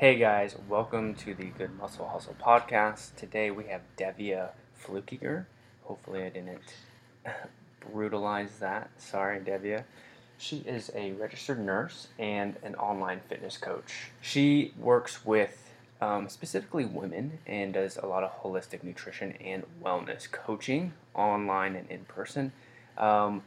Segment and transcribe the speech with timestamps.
[0.00, 3.16] Hey guys, welcome to the Good Muscle Hustle podcast.
[3.16, 4.48] Today we have Devya
[4.82, 5.44] Fluckiger.
[5.82, 6.62] Hopefully, I didn't
[7.92, 8.88] brutalize that.
[8.96, 9.84] Sorry, Devya.
[10.38, 14.08] She is a registered nurse and an online fitness coach.
[14.22, 20.32] She works with um, specifically women and does a lot of holistic nutrition and wellness
[20.32, 22.52] coaching online and in person.
[22.96, 23.42] Um,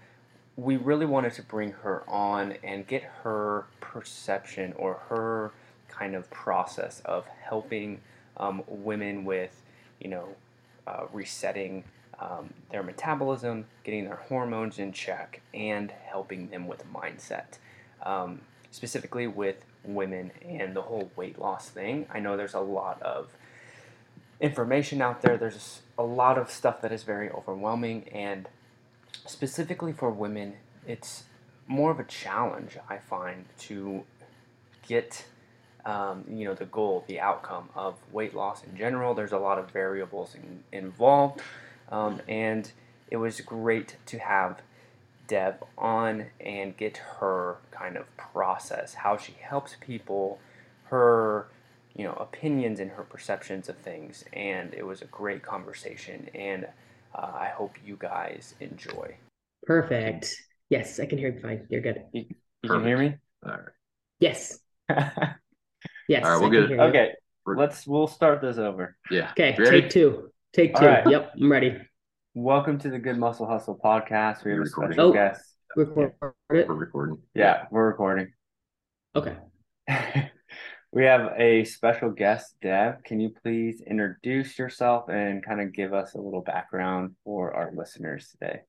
[0.55, 5.51] we really wanted to bring her on and get her perception or her
[5.97, 7.99] kind of process of helping
[8.38, 9.61] um, women with,
[9.99, 10.27] you know,
[10.88, 11.84] uh, resetting
[12.20, 17.57] um, their metabolism, getting their hormones in check, and helping them with mindset.
[18.03, 18.41] Um,
[18.73, 22.07] specifically with women and the whole weight loss thing.
[22.12, 23.29] I know there's a lot of
[24.41, 28.49] information out there, there's a lot of stuff that is very overwhelming, and
[29.25, 30.55] specifically for women,
[30.87, 31.25] it's
[31.67, 34.03] more of a challenge, I find, to
[34.87, 35.25] get
[35.85, 39.13] um, you know the goal, the outcome of weight loss in general.
[39.13, 41.41] There's a lot of variables in, involved,
[41.91, 42.71] um, and
[43.09, 44.62] it was great to have
[45.27, 50.40] Deb on and get her kind of process, how she helps people,
[50.85, 51.48] her
[51.95, 56.65] you know opinions and her perceptions of things, and it was a great conversation, and
[57.15, 59.15] uh, I hope you guys enjoy.
[59.65, 60.35] Perfect.
[60.70, 61.65] Yes, I can hear you fine.
[61.70, 62.03] You're good.
[62.12, 62.25] You,
[62.63, 63.15] you can hear me?
[63.45, 63.59] All right.
[64.19, 64.59] Yes.
[66.07, 66.25] Yes.
[66.25, 66.69] All right, we'll get it.
[66.69, 66.84] hear you.
[66.84, 67.12] Okay,
[67.46, 68.97] let's we'll start this over.
[69.09, 69.31] Yeah.
[69.31, 69.81] Okay, Ready?
[69.81, 70.29] take two.
[70.53, 70.85] Take two.
[70.85, 71.07] right.
[71.09, 71.78] Yep, I'm ready.
[72.34, 74.44] Welcome to the Good Muscle Hustle podcast.
[74.44, 74.94] We have a You're recording.
[74.94, 75.13] special Oh.
[75.13, 75.41] guest.
[75.75, 76.13] Record
[76.51, 76.68] it.
[76.68, 77.18] We're recording.
[77.34, 78.34] Yeah, we're recording.
[79.16, 79.35] Okay.
[80.91, 83.03] we have a special guest, Dev.
[83.03, 87.72] Can you please introduce yourself and kind of give us a little background for our
[87.75, 88.62] listeners today?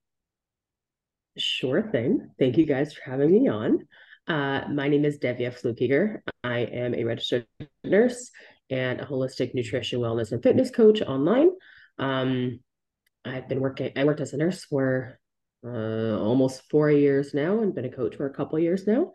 [1.37, 2.29] Sure thing.
[2.39, 3.87] Thank you guys for having me on.
[4.27, 6.21] Uh, my name is Devya Fluckiger.
[6.45, 7.47] I am a registered
[7.83, 8.31] nurse
[8.69, 11.49] and a holistic nutrition, wellness, and fitness coach online.
[11.97, 12.59] Um,
[13.23, 15.19] I've been working, I worked as a nurse for
[15.65, 19.11] uh, almost four years now and been a coach for a couple years now.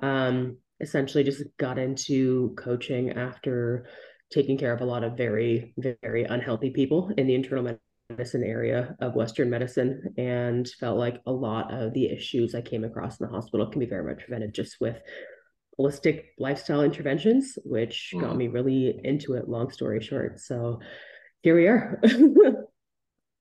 [0.00, 3.86] Um, essentially, just got into coaching after
[4.32, 7.76] taking care of a lot of very, very unhealthy people in the internal
[8.08, 12.84] medicine area of Western medicine and felt like a lot of the issues I came
[12.84, 14.96] across in the hospital can be very much prevented just with
[15.78, 18.36] holistic lifestyle interventions, which got Mhm.
[18.36, 20.40] me really into it, long story short.
[20.40, 20.80] So
[21.42, 22.00] here we are.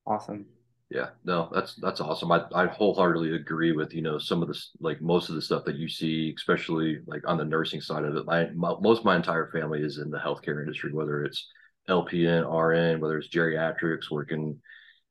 [0.06, 0.46] Awesome.
[0.90, 1.10] Yeah.
[1.24, 2.32] No, that's that's awesome.
[2.32, 5.64] I, I wholeheartedly agree with, you know, some of this like most of the stuff
[5.66, 8.26] that you see, especially like on the nursing side of it.
[8.26, 11.48] My, my most of my entire family is in the healthcare industry, whether it's
[11.88, 14.60] LPN, RN, whether it's geriatrics, working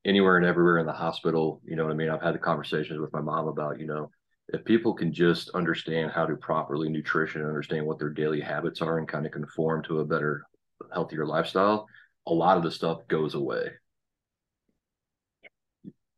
[0.05, 1.61] anywhere and everywhere in the hospital.
[1.65, 2.11] You know what I mean?
[2.11, 4.11] I've had the conversations with my mom about, you know,
[4.49, 8.99] if people can just understand how to properly nutrition, understand what their daily habits are,
[8.99, 10.45] and kind of conform to a better,
[10.93, 11.87] healthier lifestyle,
[12.27, 13.69] a lot of the stuff goes away.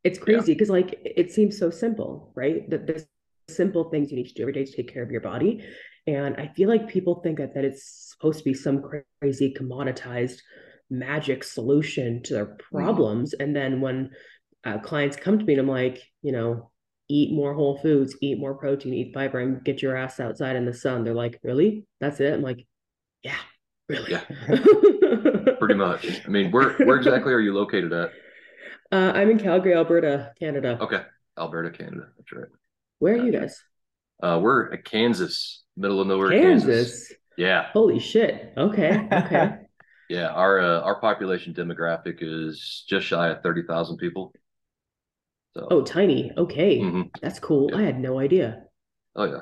[0.03, 2.69] it's crazy because like it seems so simple, right?
[2.69, 3.05] That there's
[3.49, 5.63] simple things you need to do every day to take care of your body.
[6.07, 8.81] And I feel like people think that, that it's supposed to be some
[9.21, 10.39] crazy commoditized
[10.89, 13.33] magic solution to their problems.
[13.33, 14.11] And then when
[14.63, 16.71] uh, clients come to me and I'm like, you know,
[17.11, 20.65] eat more whole foods, eat more protein, eat fiber, and get your ass outside in
[20.65, 21.03] the sun.
[21.03, 21.85] They're like, really?
[21.99, 22.33] That's it?
[22.33, 22.65] I'm like,
[23.21, 23.35] yeah,
[23.89, 24.11] really.
[24.11, 24.23] Yeah.
[25.59, 26.21] Pretty much.
[26.25, 28.11] I mean, where where exactly are you located at?
[28.91, 30.77] Uh, I'm in Calgary, Alberta, Canada.
[30.81, 31.01] Okay,
[31.37, 32.07] Alberta, Canada.
[32.17, 32.49] That's right.
[32.99, 33.61] Where are you guys?
[34.23, 36.65] Uh, we're at Kansas, middle of nowhere, Kansas.
[36.65, 37.13] Kansas.
[37.37, 38.53] Yeah, Holy shit.
[38.57, 39.07] Okay.
[39.11, 39.55] Okay.
[40.09, 40.27] yeah.
[40.27, 44.33] Our uh, our population demographic is just shy of thirty thousand people.
[45.55, 46.31] So, oh, tiny.
[46.37, 46.79] Okay.
[46.79, 47.09] mhm.
[47.21, 47.69] That's cool.
[47.71, 47.77] Yeah.
[47.77, 48.63] I had no idea.
[49.15, 49.41] oh yeah.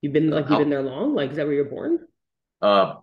[0.00, 1.14] You've been like you've been there long?
[1.14, 1.98] Like is that where you're born?
[2.62, 2.94] Uh,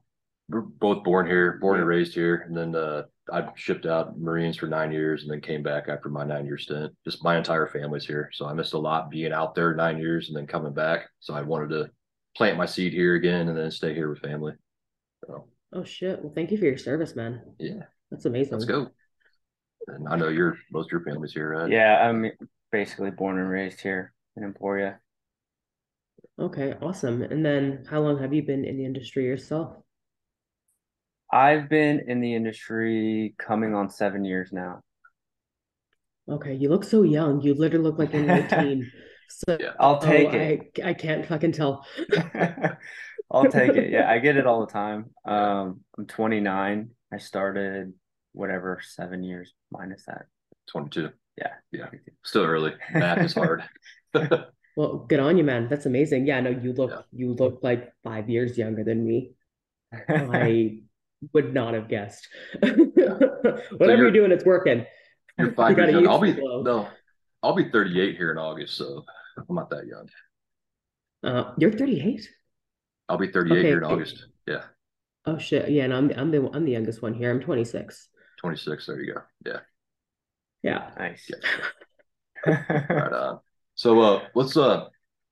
[0.47, 4.57] we're both born here, born and raised here, and then uh, I shipped out Marines
[4.57, 6.93] for nine years, and then came back after my nine year stint.
[7.03, 10.27] Just my entire family's here, so I missed a lot being out there nine years
[10.29, 11.09] and then coming back.
[11.19, 11.89] So I wanted to
[12.37, 14.53] plant my seed here again, and then stay here with family.
[15.25, 16.23] So Oh shit.
[16.23, 17.41] Well, thank you for your service, man.
[17.59, 18.53] yeah, That's amazing.
[18.53, 18.89] let's go.
[19.87, 21.71] And I know you're most of your family's here, right?
[21.71, 22.31] Yeah, I'm
[22.71, 24.99] basically born and raised here in Emporia.
[26.39, 27.21] Okay, awesome.
[27.21, 29.77] And then how long have you been in the industry yourself?
[31.31, 34.81] I've been in the industry coming on seven years now.
[36.29, 37.41] Okay, you look so young.
[37.41, 38.91] You literally look like you're 19.
[39.27, 39.71] So Yeah.
[39.79, 40.81] I'll take it.
[40.83, 41.83] I I can't fucking tell.
[43.31, 43.89] I'll take it.
[43.89, 45.09] Yeah, I get it all the time.
[45.25, 46.91] Um, I'm 29.
[47.11, 47.93] I started
[48.33, 50.25] whatever seven years minus that.
[50.69, 51.09] 22.
[51.37, 51.53] Yeah.
[51.71, 51.87] Yeah.
[52.23, 52.73] Still early.
[52.93, 53.63] Math is hard.
[54.75, 55.69] Well, good on you, man.
[55.69, 56.27] That's amazing.
[56.27, 57.01] Yeah, no, you look Yeah.
[57.13, 59.31] you look like five years younger than me.
[60.09, 60.79] I
[61.33, 62.27] would not have guessed.
[62.59, 64.85] Whatever so you're, you're, doing, it's working.
[65.37, 66.07] You're five you years young.
[66.07, 66.89] I'll be no,
[67.41, 69.05] I'll be 38 here in August, so
[69.37, 70.09] I'm not that young.
[71.23, 72.29] Uh, you're 38.
[73.07, 73.67] I'll be 38 okay.
[73.67, 74.27] here in August.
[74.45, 74.63] Yeah.
[75.25, 75.69] Oh shit!
[75.69, 77.31] Yeah, and I'm I'm the I'm the youngest one here.
[77.31, 78.09] I'm 26.
[78.45, 78.85] 26.
[78.85, 79.21] There you go.
[79.43, 79.59] Yeah.
[80.61, 80.91] Yeah.
[80.99, 81.31] Nice.
[82.45, 82.61] Yeah.
[82.89, 83.39] right on.
[83.73, 84.85] So uh, let's uh,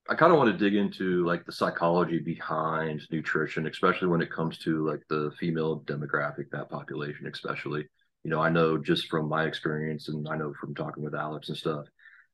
[0.10, 4.32] I kind of want to dig into like the psychology behind nutrition, especially when it
[4.32, 7.86] comes to like the female demographic, that population, especially.
[8.24, 11.50] You know, I know just from my experience, and I know from talking with Alex
[11.50, 11.86] and stuff,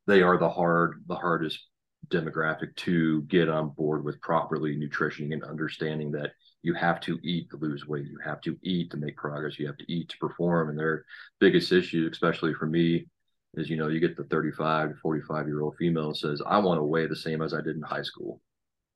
[0.08, 1.60] they are the hard, the hardest
[2.08, 6.32] demographic to get on board with properly nutritioning and understanding that
[6.62, 9.68] you have to eat to lose weight, you have to eat to make progress, you
[9.68, 10.70] have to eat to perform.
[10.70, 11.06] And their
[11.40, 13.08] biggest issue, especially for me,
[13.56, 16.80] is you know you get the 35 to 45 year old female says i want
[16.80, 18.42] to weigh the same as i did in high school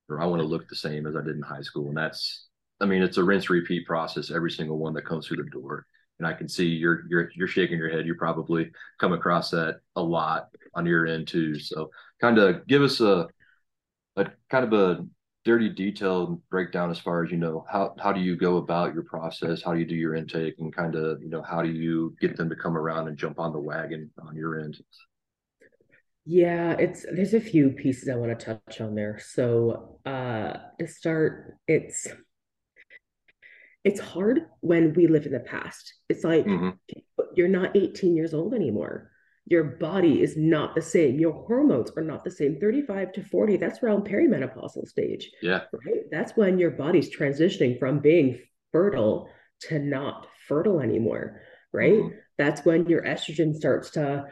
[0.10, 1.88] or i want to look the same as i did in high school.
[1.88, 2.48] And that's
[2.82, 5.86] i mean it's a rinse repeat process every single one that comes through the door.
[6.20, 8.06] And i can see you're you're you're shaking your head.
[8.06, 11.60] You probably come across that a lot on your end too.
[11.60, 11.90] So
[12.22, 13.28] kind of give us a
[14.16, 15.06] a kind of a
[15.46, 19.04] dirty detailed breakdown as far as you know how how do you go about your
[19.04, 19.62] process?
[19.62, 20.56] How do you do your intake?
[20.60, 23.40] And kind of you know how do you get them to come around and jump
[23.40, 24.78] on the wagon on your end?
[26.26, 29.20] Yeah it's there's a few pieces i want to touch on there.
[29.20, 32.08] So uh to start it's
[33.84, 35.96] it's hard when we live in the past.
[36.08, 36.70] It's like mm-hmm.
[37.36, 39.12] you're not 18 years old anymore
[39.46, 41.20] your body is not the same.
[41.20, 42.60] Your hormones are not the same.
[42.60, 45.30] 35 to 40, that's around perimenopausal stage.
[45.42, 45.62] Yeah.
[45.74, 46.04] Right.
[46.12, 48.40] That's when your body's transitioning from being
[48.72, 49.30] fertile
[49.68, 51.42] to not fertile anymore.
[51.74, 51.94] Right.
[51.94, 52.16] Mm-hmm.
[52.38, 54.26] That's when your estrogen starts to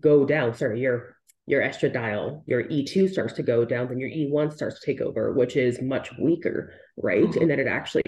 [0.00, 0.54] go down.
[0.54, 1.16] Sorry, your
[1.46, 5.32] your estradiol, your E2 starts to go down, then your E1 starts to take over,
[5.32, 7.24] which is much weaker, right?
[7.24, 7.40] Mm-hmm.
[7.40, 8.04] And then it actually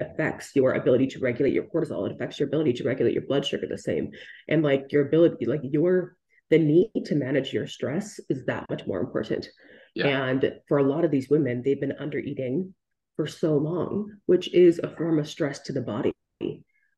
[0.00, 2.06] affects your ability to regulate your cortisol.
[2.08, 4.10] It affects your ability to regulate your blood sugar the same.
[4.48, 6.16] And like your ability, like your
[6.50, 9.48] the need to manage your stress is that much more important.
[9.94, 10.24] Yeah.
[10.24, 12.74] And for a lot of these women, they've been under eating
[13.16, 16.12] for so long, which is a form of stress to the body,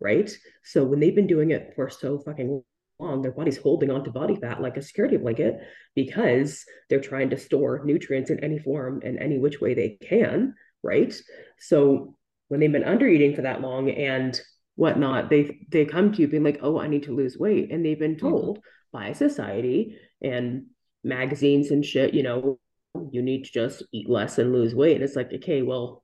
[0.00, 0.30] right?
[0.64, 2.62] So when they've been doing it for so fucking
[3.00, 5.60] long, their body's holding on to body fat like a security blanket
[5.94, 10.54] because they're trying to store nutrients in any form and any which way they can,
[10.82, 11.14] right?
[11.58, 12.14] So
[12.50, 14.38] when they've been under eating for that long and
[14.74, 17.70] whatnot, they they come to you being like, oh, I need to lose weight.
[17.70, 18.28] And they've been mm-hmm.
[18.28, 18.98] told mm-hmm.
[18.98, 20.66] by society and
[21.04, 22.58] magazines and shit, you know,
[23.12, 24.96] you need to just eat less and lose weight.
[24.96, 26.02] And it's like, okay, well,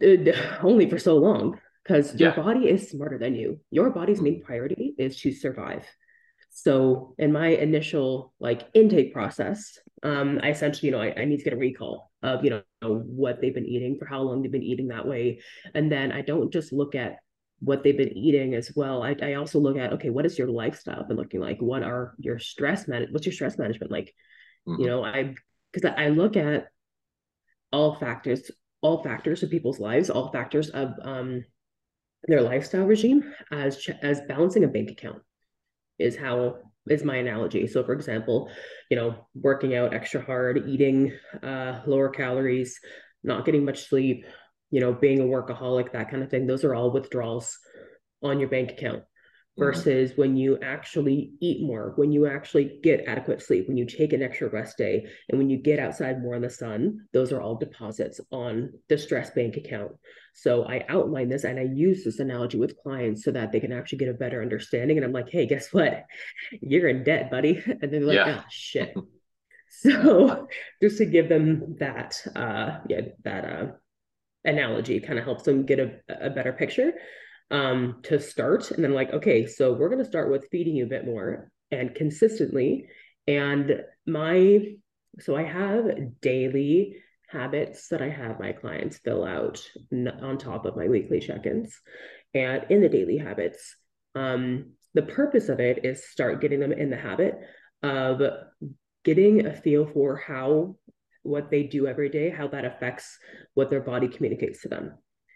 [0.62, 2.28] only for so long because yeah.
[2.28, 3.58] your body is smarter than you.
[3.72, 4.46] Your body's main mm-hmm.
[4.46, 5.84] priority is to survive.
[6.50, 11.38] So in my initial like intake process, um, I essentially, you know, I, I need
[11.38, 14.52] to get a recall of, you know, what they've been eating, for how long they've
[14.52, 15.40] been eating that way.
[15.74, 17.16] And then I don't just look at
[17.60, 19.02] what they've been eating as well.
[19.02, 21.60] I, I also look at, okay, what is your lifestyle been looking like?
[21.60, 23.08] What are your stress man?
[23.10, 24.14] What's your stress management like?
[24.68, 24.82] Mm-hmm.
[24.82, 25.34] You know, I,
[25.72, 26.68] because I look at
[27.72, 28.50] all factors,
[28.80, 31.44] all factors of people's lives, all factors of um,
[32.26, 35.22] their lifestyle regime as as balancing a bank account
[35.98, 36.56] is how
[36.90, 37.66] is my analogy.
[37.66, 38.50] So for example,
[38.90, 41.12] you know, working out extra hard, eating
[41.42, 42.78] uh, lower calories,
[43.22, 44.24] not getting much sleep,
[44.70, 46.46] you know, being a workaholic, that kind of thing.
[46.46, 47.56] Those are all withdrawals
[48.22, 49.02] on your bank account.
[49.58, 49.64] Mm-hmm.
[49.64, 54.12] versus when you actually eat more, when you actually get adequate sleep, when you take
[54.12, 57.40] an extra rest day, and when you get outside more in the sun, those are
[57.40, 59.92] all deposits on the stress bank account.
[60.42, 63.72] So I outline this and I use this analogy with clients so that they can
[63.72, 64.96] actually get a better understanding.
[64.96, 66.04] And I'm like, hey, guess what?
[66.60, 67.62] You're in debt, buddy.
[67.66, 68.40] And they're like, yeah.
[68.40, 68.94] oh shit.
[69.70, 70.46] so
[70.82, 73.66] just to give them that uh yeah, that uh
[74.44, 76.92] analogy kind of helps them get a, a better picture
[77.50, 78.70] um, to start.
[78.70, 81.50] And then like, okay, so we're going to start with feeding you a bit more
[81.70, 82.88] and consistently.
[83.26, 84.74] And my,
[85.20, 86.96] so I have daily
[87.28, 91.78] habits that I have my clients fill out on top of my weekly check-ins.
[92.34, 93.76] And in the daily habits,
[94.14, 97.38] um, the purpose of it is start getting them in the habit
[97.82, 98.20] of
[99.04, 100.76] getting a feel for how
[101.22, 103.18] what they do every day, how that affects
[103.54, 104.94] what their body communicates to them.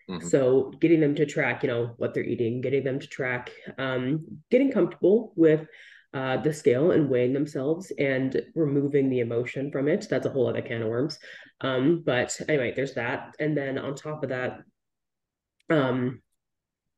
[0.09, 0.27] Mm-hmm.
[0.29, 4.27] So getting them to track, you know, what they're eating, getting them to track, um,
[4.51, 5.67] getting comfortable with
[6.15, 10.07] uh, the scale and weighing themselves and removing the emotion from it.
[10.11, 11.19] That's a whole other can of worms.
[11.63, 13.35] Um, but anyway, there's that.
[13.39, 14.61] And then on top of that,
[15.71, 16.21] um,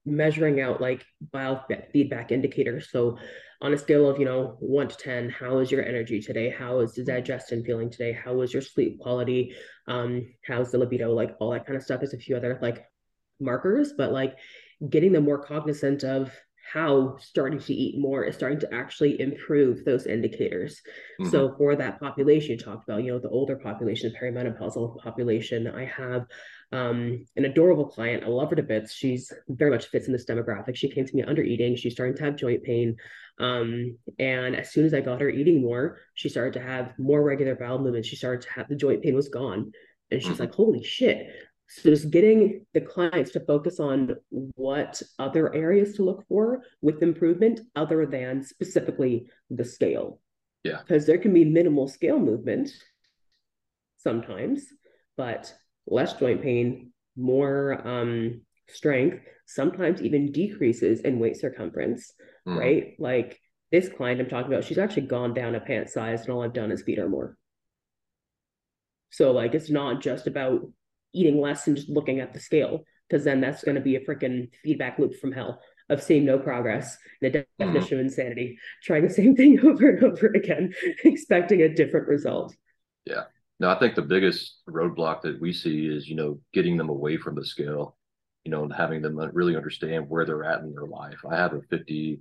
[0.07, 2.91] measuring out like biofeedback indicators.
[2.91, 3.19] So
[3.61, 6.51] on a scale of, you know, one to 10, how is your energy today?
[6.51, 8.13] How is the digestion feeling today?
[8.13, 9.55] How is your sleep quality?
[9.87, 11.13] Um, how's the libido?
[11.15, 12.01] Like all that kind of stuff.
[12.01, 12.85] There's a few other like
[13.41, 14.37] markers, but like
[14.89, 16.31] getting them more cognizant of
[16.73, 20.81] how starting to eat more is starting to actually improve those indicators.
[21.21, 21.31] Mm-hmm.
[21.31, 25.67] So for that population you talked about, you know, the older population, the perimenopausal population,
[25.69, 26.27] I have
[26.73, 28.25] um, an adorable client.
[28.25, 28.93] I love her to bits.
[28.93, 30.75] She's very much fits in this demographic.
[30.75, 31.77] She came to me under eating.
[31.77, 32.97] She's starting to have joint pain.
[33.39, 37.23] Um, and as soon as I got her eating more, she started to have more
[37.23, 38.09] regular bowel movements.
[38.09, 39.73] She started to have the joint pain was gone.
[40.11, 40.43] And she's mm-hmm.
[40.43, 41.29] like, holy shit.
[41.69, 47.03] So just getting the clients to focus on what other areas to look for with
[47.03, 50.21] improvement other than specifically the scale.
[50.63, 50.79] Yeah.
[50.87, 52.71] Because there can be minimal scale movement
[53.97, 54.67] sometimes,
[55.17, 55.53] but
[55.87, 62.13] less joint pain, more um, strength, sometimes even decreases in waist circumference,
[62.47, 62.59] mm.
[62.59, 62.95] right?
[62.99, 63.39] Like
[63.73, 66.53] this client I'm talking about, she's actually gone down a pant size, and all I've
[66.53, 67.37] done is feed her more.
[69.11, 70.63] So, like, it's not just about
[71.15, 74.01] eating less and just looking at the scale, because then that's going to be a
[74.01, 77.65] freaking feedback loop from hell of seeing no progress, the de- mm-hmm.
[77.65, 80.73] definition of insanity, trying the same thing over and over again,
[81.05, 82.55] expecting a different result.
[83.05, 83.25] Yeah.
[83.61, 87.17] No, I think the biggest roadblock that we see is, you know, getting them away
[87.17, 87.97] from the scale,
[88.45, 91.19] you know, and having them really understand where they're at in their life.
[91.31, 92.21] I have a 50,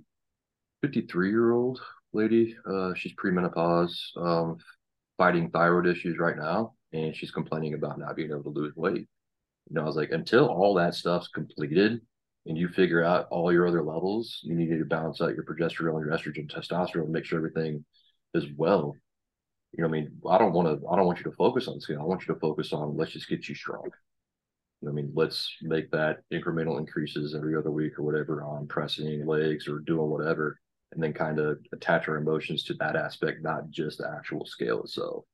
[0.82, 1.80] 53 year old
[2.12, 2.56] lady.
[2.64, 4.58] Uh, she's premenopause, um,
[5.18, 9.06] fighting thyroid issues right now, and she's complaining about not being able to lose weight.
[9.68, 12.00] You know, I was like, until all that stuff's completed
[12.46, 16.06] and you figure out all your other levels, you need to balance out your progesterone,
[16.06, 17.84] your estrogen, testosterone, make sure everything
[18.34, 18.96] is well
[19.76, 21.80] you know, I mean, I don't want to, I don't want you to focus on
[21.80, 22.00] scale.
[22.00, 23.90] I want you to focus on let's just get you strong.
[24.80, 28.68] You know, I mean, let's make that incremental increases every other week or whatever on
[28.68, 30.60] pressing legs or doing whatever,
[30.92, 34.82] and then kind of attach our emotions to that aspect, not just the actual scale
[34.82, 35.24] itself.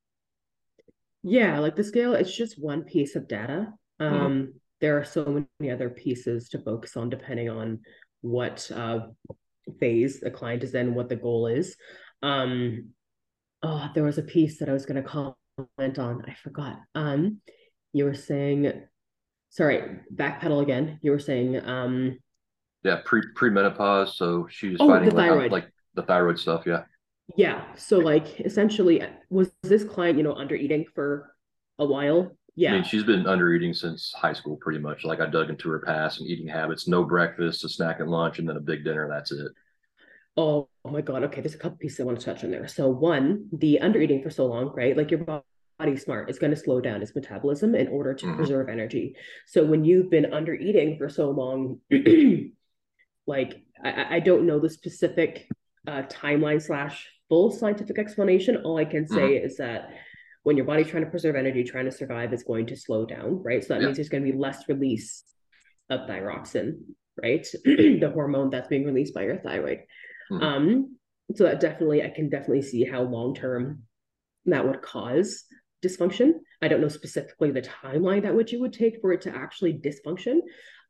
[1.23, 3.73] Yeah, like the scale, it's just one piece of data.
[4.01, 4.15] Mm-hmm.
[4.15, 4.51] Um, mm-hmm.
[4.81, 7.81] There are so many other pieces to focus on depending on
[8.23, 9.01] what uh,
[9.79, 11.77] phase the client is in, what the goal is.
[12.23, 12.91] Um,
[13.63, 16.25] oh, there was a piece that I was going to comment on.
[16.27, 16.79] I forgot.
[16.95, 17.41] Um,
[17.93, 18.73] you were saying,
[19.51, 20.99] sorry, backpedal again.
[21.03, 22.19] You were saying, um,
[22.83, 24.15] yeah, pre premenopause.
[24.15, 25.53] So she's oh, fighting the thyroid.
[25.53, 26.63] like the thyroid stuff.
[26.67, 26.85] Yeah.
[27.37, 27.65] Yeah.
[27.77, 31.35] So like essentially, was this client, you know, under eating for
[31.79, 32.37] a while?
[32.57, 32.73] Yeah.
[32.73, 35.05] I mean, she's been under eating since high school, pretty much.
[35.05, 38.39] Like I dug into her past and eating habits: no breakfast, a snack and lunch,
[38.39, 39.09] and then a big dinner.
[39.09, 39.53] That's it.
[40.37, 41.25] Oh, oh my God.
[41.25, 42.69] Okay, there's a couple pieces I want to touch on there.
[42.69, 44.97] So one, the under eating for so long, right?
[44.97, 45.43] Like your
[45.79, 46.29] body smart.
[46.29, 48.37] It's going to slow down its metabolism in order to mm-hmm.
[48.37, 49.17] preserve energy.
[49.47, 51.81] So when you've been under eating for so long,
[53.27, 55.49] like I, I, don't know the specific
[55.87, 58.59] uh, timeline slash full scientific explanation.
[58.65, 59.47] All I can say mm-hmm.
[59.47, 59.95] is that
[60.43, 63.43] when your body's trying to preserve energy, trying to survive, it's going to slow down,
[63.43, 63.65] right?
[63.65, 65.25] So that means there's going to be less release
[65.89, 66.81] of thyroxin,
[67.23, 67.47] right?
[67.65, 69.81] the hormone that's being released by your thyroid.
[70.31, 70.43] Mm-hmm.
[70.43, 70.97] Um,
[71.35, 73.85] so that definitely, I can definitely see how long term
[74.47, 75.45] that would cause
[75.83, 76.33] dysfunction.
[76.61, 79.75] I don't know specifically the timeline that which it would take for it to actually
[79.75, 80.41] dysfunction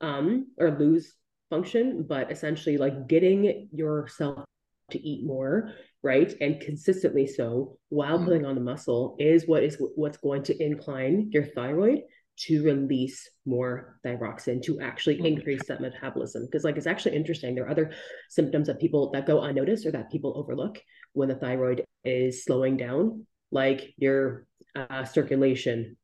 [0.01, 1.13] um, or lose
[1.51, 4.45] function, but essentially, like getting yourself
[4.91, 8.27] to eat more, right, and consistently so while mm-hmm.
[8.27, 12.01] putting on the muscle is what is what's going to incline your thyroid
[12.41, 15.27] to release more thyroxine to actually mm-hmm.
[15.27, 17.93] increase that metabolism because like it's actually interesting there are other
[18.31, 20.79] symptoms that people that go unnoticed or that people overlook
[21.13, 25.97] when the thyroid is slowing down like your uh, circulation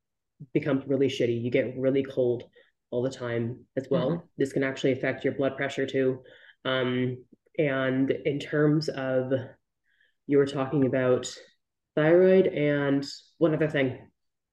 [0.52, 2.42] becomes really shitty you get really cold
[2.90, 4.26] all the time as well mm-hmm.
[4.36, 6.18] this can actually affect your blood pressure too
[6.66, 7.16] um,
[7.58, 9.32] and in terms of
[10.26, 11.32] you were talking about
[11.94, 13.06] thyroid and
[13.38, 13.98] one other thing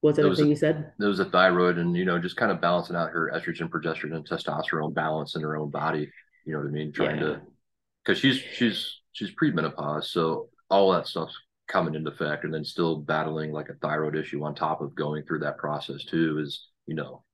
[0.04, 0.92] What's the other thing a, you said?
[0.98, 4.14] There was a thyroid and, you know, just kind of balancing out her estrogen, progesterone,
[4.14, 6.10] and testosterone balance in her own body.
[6.44, 6.92] You know what I mean?
[6.92, 7.22] Trying yeah.
[7.22, 7.40] to,
[8.04, 10.04] because she's, she's, she's premenopause.
[10.04, 11.34] So all that stuff's
[11.68, 15.24] coming into effect and then still battling like a thyroid issue on top of going
[15.24, 17.24] through that process too is, you know,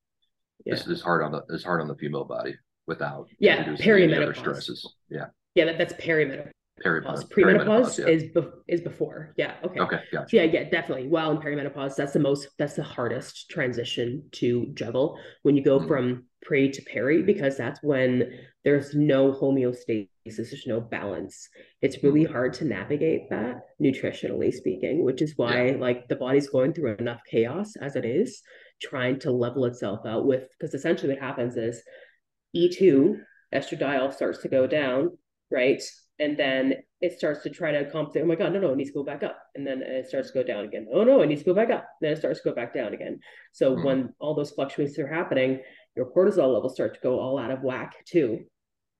[0.64, 0.74] yeah.
[0.74, 2.54] it's, it's hard on the, it's hard on the female body
[2.86, 4.94] without yeah perimenopause stresses.
[5.08, 5.26] Yeah.
[5.56, 5.64] Yeah.
[5.64, 6.52] That, that's perimenopause
[6.84, 7.30] perimenopause.
[7.30, 8.06] Premenopause yeah.
[8.06, 9.32] is be- is before.
[9.36, 9.54] Yeah.
[9.64, 9.80] Okay.
[9.80, 10.00] Okay.
[10.12, 10.36] Gotcha.
[10.36, 10.44] Yeah.
[10.44, 10.64] Yeah.
[10.68, 11.08] Definitely.
[11.08, 15.78] While in perimenopause, that's the most that's the hardest transition to juggle when you go
[15.78, 15.88] mm-hmm.
[15.88, 18.32] from pre to peri because that's when
[18.64, 21.48] there's no homeostasis, there's no balance.
[21.82, 22.32] It's really mm-hmm.
[22.32, 25.76] hard to navigate that nutritionally speaking, which is why yeah.
[25.76, 28.42] like the body's going through enough chaos as it is,
[28.80, 31.82] trying to level itself out with because essentially what happens is
[32.56, 33.20] E2
[33.54, 35.16] estradiol starts to go down,
[35.50, 35.82] right?
[36.20, 38.22] And then it starts to try to compensate.
[38.22, 39.38] Oh my God, no, no, it needs to go back up.
[39.54, 40.86] And then it starts to go down again.
[40.92, 41.88] Oh no, it needs to go back up.
[42.00, 43.20] Then it starts to go back down again.
[43.52, 43.84] So mm-hmm.
[43.84, 45.60] when all those fluctuations are happening,
[45.96, 48.44] your cortisol levels start to go all out of whack too.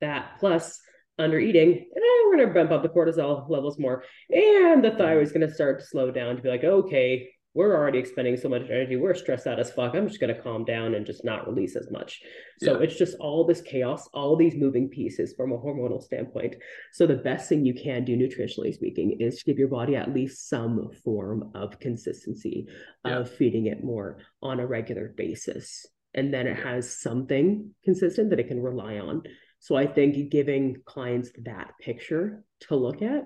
[0.00, 0.80] That plus
[1.18, 4.02] under eating, eh, we're going to bump up the cortisol levels more.
[4.30, 7.76] And the thyroid is going to start to slow down to be like, okay, we're
[7.76, 8.96] already expending so much energy.
[8.96, 9.94] We're stressed out as fuck.
[9.94, 12.22] I'm just going to calm down and just not release as much.
[12.60, 12.84] So yeah.
[12.84, 16.54] it's just all this chaos, all these moving pieces from a hormonal standpoint.
[16.92, 20.14] So the best thing you can do, nutritionally speaking, is to give your body at
[20.14, 22.68] least some form of consistency
[23.04, 23.18] yeah.
[23.18, 25.86] of feeding it more on a regular basis.
[26.14, 29.22] And then it has something consistent that it can rely on.
[29.58, 33.24] So I think giving clients that picture to look at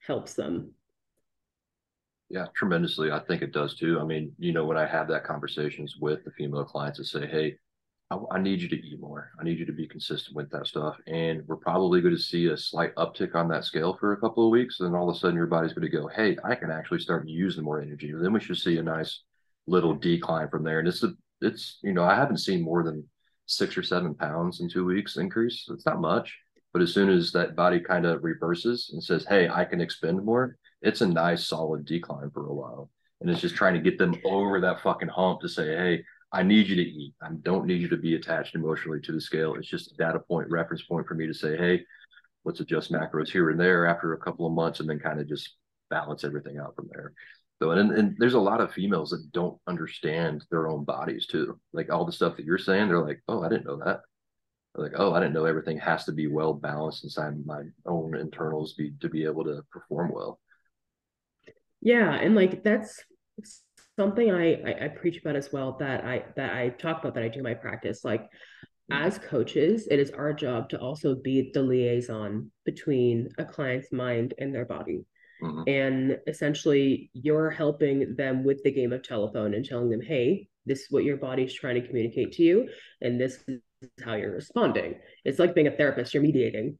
[0.00, 0.72] helps them
[2.30, 3.10] yeah, tremendously.
[3.10, 3.98] I think it does too.
[4.00, 7.26] I mean, you know, when I have that conversations with the female clients and say,
[7.26, 7.56] hey,
[8.10, 9.30] I, I, need you to eat more.
[9.40, 10.96] I need you to be consistent with that stuff.
[11.06, 14.44] And we're probably going to see a slight uptick on that scale for a couple
[14.44, 14.80] of weeks.
[14.80, 17.00] And then all of a sudden your body's going to go, hey, I can actually
[17.00, 18.10] start using more energy.
[18.10, 19.22] And then we should see a nice
[19.66, 20.78] little decline from there.
[20.78, 23.06] And it's, a, it's, you know, I haven't seen more than
[23.46, 25.66] six or seven pounds in two weeks increase.
[25.70, 26.36] It's not much.
[26.72, 30.22] But as soon as that body kind of reverses and says, hey, I can expend
[30.22, 32.90] more, it's a nice solid decline for a while.
[33.20, 36.42] And it's just trying to get them over that fucking hump to say, hey, I
[36.42, 37.14] need you to eat.
[37.22, 39.54] I don't need you to be attached emotionally to the scale.
[39.54, 41.84] It's just a data point, reference point for me to say, hey,
[42.44, 45.28] let's adjust macros here and there after a couple of months and then kind of
[45.28, 45.56] just
[45.90, 47.12] balance everything out from there.
[47.60, 51.58] So, and, and there's a lot of females that don't understand their own bodies too.
[51.72, 54.02] Like all the stuff that you're saying, they're like, oh, I didn't know that.
[54.74, 58.74] Like, oh, I didn't know everything has to be well balanced inside my own internals
[58.74, 60.38] be, to be able to perform well.
[61.88, 63.02] Yeah, and like that's
[63.96, 67.22] something I, I, I preach about as well that I that I talk about that
[67.22, 68.04] I do my practice.
[68.04, 69.06] Like mm-hmm.
[69.06, 74.34] as coaches, it is our job to also be the liaison between a client's mind
[74.36, 75.06] and their body.
[75.42, 75.62] Mm-hmm.
[75.66, 80.80] And essentially, you're helping them with the game of telephone and telling them, hey, this
[80.80, 82.68] is what your body's trying to communicate to you,
[83.00, 83.60] and this is
[84.04, 84.96] how you're responding.
[85.24, 86.76] It's like being a therapist, you're mediating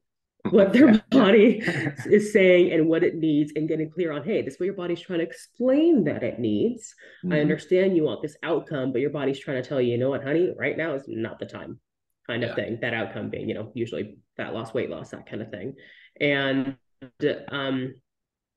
[0.51, 0.99] what their yeah.
[1.11, 1.61] body
[2.05, 4.75] is saying and what it needs and getting clear on hey this is what your
[4.75, 7.33] body's trying to explain that it needs mm-hmm.
[7.33, 10.09] i understand you want this outcome but your body's trying to tell you you know
[10.09, 11.79] what honey right now is not the time
[12.25, 12.55] kind of yeah.
[12.55, 15.75] thing that outcome being you know usually fat loss weight loss that kind of thing
[16.21, 16.75] and
[17.51, 17.93] um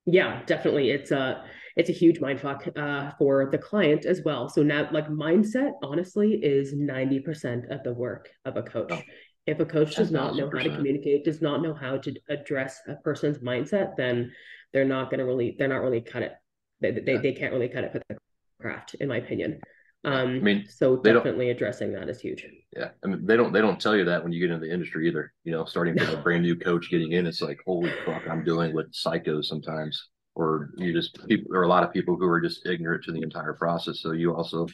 [0.05, 1.45] yeah definitely it's a
[1.77, 5.73] it's a huge mind fuck uh, for the client as well so now like mindset
[5.83, 9.01] honestly is 90% of the work of a coach oh
[9.47, 12.81] if a coach does not know how to communicate does not know how to address
[12.89, 14.33] a person's mindset then
[14.73, 16.35] they're not going to really they're not really cut it
[16.81, 17.21] they, they, yeah.
[17.21, 18.17] they can't really cut it for the
[18.61, 19.61] craft in my opinion
[20.05, 22.45] um, I mean, so definitely addressing that is huge.
[22.77, 24.73] Yeah, I mean, they don't they don't tell you that when you get into the
[24.73, 25.33] industry either.
[25.45, 28.43] You know, starting from a brand new coach getting in, it's like, holy fuck, I'm
[28.43, 31.53] dealing with psychos sometimes, or you just people.
[31.53, 34.01] There are a lot of people who are just ignorant to the entire process.
[34.01, 34.67] So you also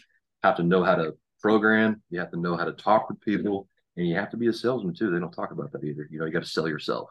[0.42, 2.02] have to know how to program.
[2.08, 4.52] You have to know how to talk with people and you have to be a
[4.52, 5.10] salesman too.
[5.10, 6.06] They don't talk about that either.
[6.08, 7.10] You know, you got to sell yourself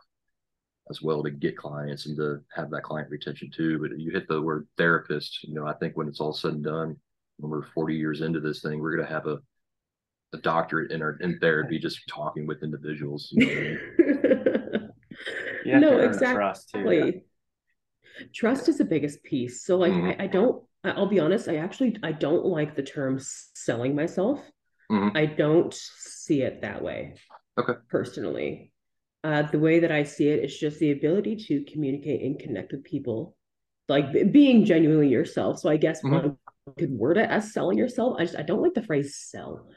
[0.89, 3.77] as well to get clients and to have that client retention too.
[3.77, 5.43] But you hit the word therapist.
[5.43, 6.95] You know, I think when it's all said and done,
[7.37, 9.39] when we're 40 years into this thing, we're going to have a
[10.33, 13.29] a doctorate in our in therapy just talking with individuals.
[13.31, 14.89] You know
[15.65, 16.35] yeah, no, exactly.
[16.35, 18.25] Trust, too, yeah.
[18.33, 19.63] trust is the biggest piece.
[19.63, 20.21] So like mm-hmm.
[20.21, 24.41] I, I don't I'll be honest, I actually I don't like the term selling myself.
[24.91, 25.17] Mm-hmm.
[25.17, 27.15] I don't see it that way.
[27.59, 27.73] Okay.
[27.89, 28.71] Personally,
[29.23, 32.71] uh, the way that I see it is just the ability to communicate and connect
[32.71, 33.35] with people,
[33.89, 35.59] like being genuinely yourself.
[35.59, 36.15] So I guess mm-hmm.
[36.15, 36.37] one
[36.77, 38.17] could word it as selling yourself.
[38.19, 39.67] I just I don't like the phrase sell.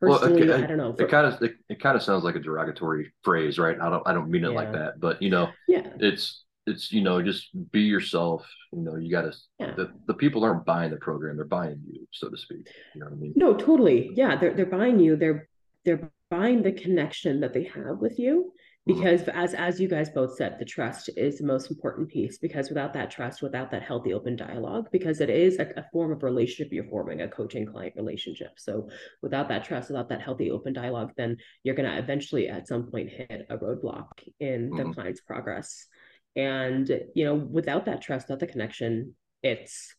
[0.00, 0.94] Personally, well, it, I don't know.
[0.94, 3.76] For, it kind of it, it kind of sounds like a derogatory phrase, right?
[3.78, 4.56] I don't I don't mean it yeah.
[4.56, 8.96] like that, but you know, yeah, it's it's you know just be yourself you know
[8.96, 9.74] you got to yeah.
[9.76, 13.06] the, the people aren't buying the program they're buying you so to speak you know
[13.06, 15.48] what i mean no totally yeah they're, they're buying you they're
[15.84, 18.52] they're buying the connection that they have with you
[18.88, 19.00] mm-hmm.
[19.00, 19.38] because mm-hmm.
[19.38, 22.92] as as you guys both said the trust is the most important piece because without
[22.92, 26.72] that trust without that healthy open dialogue because it is a, a form of relationship
[26.72, 28.88] you're forming a coaching client relationship so
[29.22, 32.84] without that trust without that healthy open dialogue then you're going to eventually at some
[32.84, 34.92] point hit a roadblock in the mm-hmm.
[34.92, 35.86] client's progress
[36.36, 39.94] and you know without that trust without the connection it's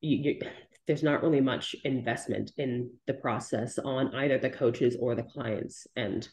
[0.00, 0.40] you, you,
[0.86, 5.86] there's not really much investment in the process on either the coaches or the clients
[5.96, 6.28] and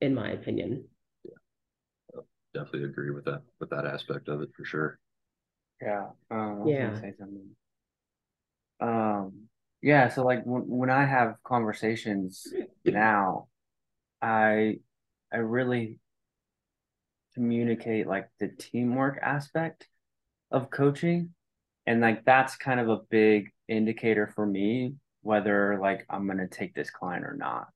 [0.00, 0.84] in my opinion.
[1.24, 1.32] Yeah
[2.54, 4.98] definitely agree with that with that aspect of it for sure.
[5.80, 7.00] Yeah um, yeah.
[8.80, 9.32] um
[9.80, 12.46] yeah so like when, when i have conversations
[12.84, 13.48] now
[14.20, 14.76] i
[15.32, 15.98] i really
[17.34, 19.88] communicate like the teamwork aspect
[20.50, 21.30] of coaching
[21.86, 26.74] and like that's kind of a big indicator for me whether like I'm gonna take
[26.74, 27.68] this client or not.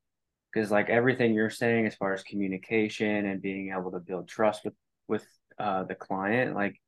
[0.53, 4.63] Because like everything you're saying as far as communication and being able to build trust
[4.63, 4.73] with
[5.07, 5.25] with
[5.57, 6.79] uh, the client, like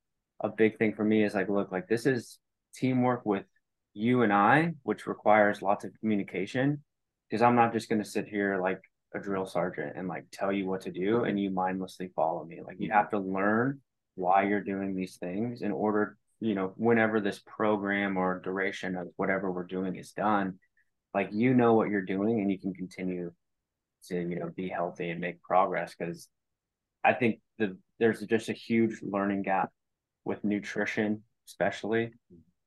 [0.41, 2.37] a big thing for me is like, look, like this is
[2.75, 3.45] teamwork with
[3.93, 6.83] you and I, which requires lots of communication.
[7.29, 8.81] Because I'm not just gonna sit here like
[9.13, 12.61] a drill sergeant and like tell you what to do and you mindlessly follow me.
[12.65, 13.81] Like you have to learn
[14.15, 19.07] why you're doing these things in order, you know, whenever this program or duration of
[19.15, 20.59] whatever we're doing is done,
[21.13, 23.31] like you know what you're doing and you can continue
[24.07, 25.95] to, you know, be healthy and make progress.
[25.95, 26.27] Cause
[27.03, 29.69] I think the there's just a huge learning gap
[30.23, 32.11] with nutrition, especially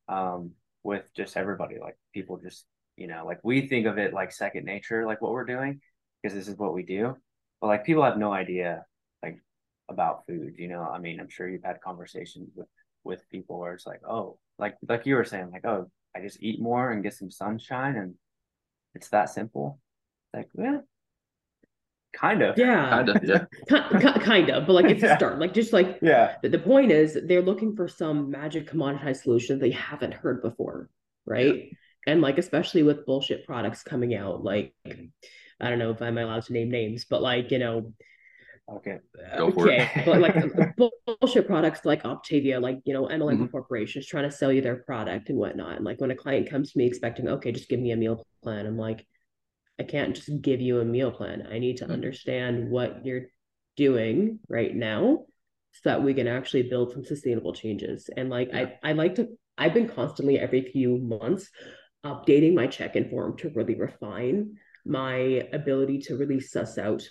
[0.09, 0.53] um,
[0.83, 1.79] with just everybody.
[1.81, 5.33] Like people just, you know, like we think of it like second nature, like what
[5.33, 5.81] we're doing,
[6.23, 7.17] because this is what we do.
[7.61, 8.85] But like people have no idea
[9.23, 9.39] like
[9.89, 10.83] about food, you know.
[10.83, 12.69] I mean, I'm sure you've had conversations with
[13.05, 16.43] with people where it's like, oh, like like you were saying, like, oh, I just
[16.43, 18.15] eat more and get some sunshine and
[18.95, 19.79] it's that simple.
[20.35, 20.79] Like, yeah,
[22.15, 22.59] kind of.
[22.59, 22.89] Yeah.
[22.91, 23.45] Kind of, yeah.
[24.19, 25.15] kind of, but like it's Yeah.
[25.15, 25.39] a start.
[25.39, 26.37] Like just like Yeah.
[26.43, 30.91] the, the point is they're looking for some magic commoditized solution they haven't heard before,
[31.27, 31.71] right?
[32.07, 34.75] And like especially with bullshit products coming out, like
[35.63, 37.93] I don't know if I'm allowed to name names, but like you know,
[38.69, 38.99] Okay.
[39.37, 40.35] Go okay, but like
[41.21, 43.51] bullshit products like Optavia, like you know, MLM Mhm.
[43.51, 45.77] corporations trying to sell you their product and whatnot.
[45.77, 48.25] And like when a client comes to me expecting, okay, just give me a meal
[48.43, 49.07] plan, I'm like,
[49.81, 51.47] I can't just give you a meal plan.
[51.51, 51.93] I need to Mhm.
[51.93, 53.27] understand what you're
[53.77, 55.27] doing right now
[55.73, 58.11] so that we can actually build some sustainable changes.
[58.17, 58.71] And like Yeah.
[58.83, 61.51] I I like to I've been constantly every few months
[62.05, 67.03] updating my check-in form to really refine my ability to really suss out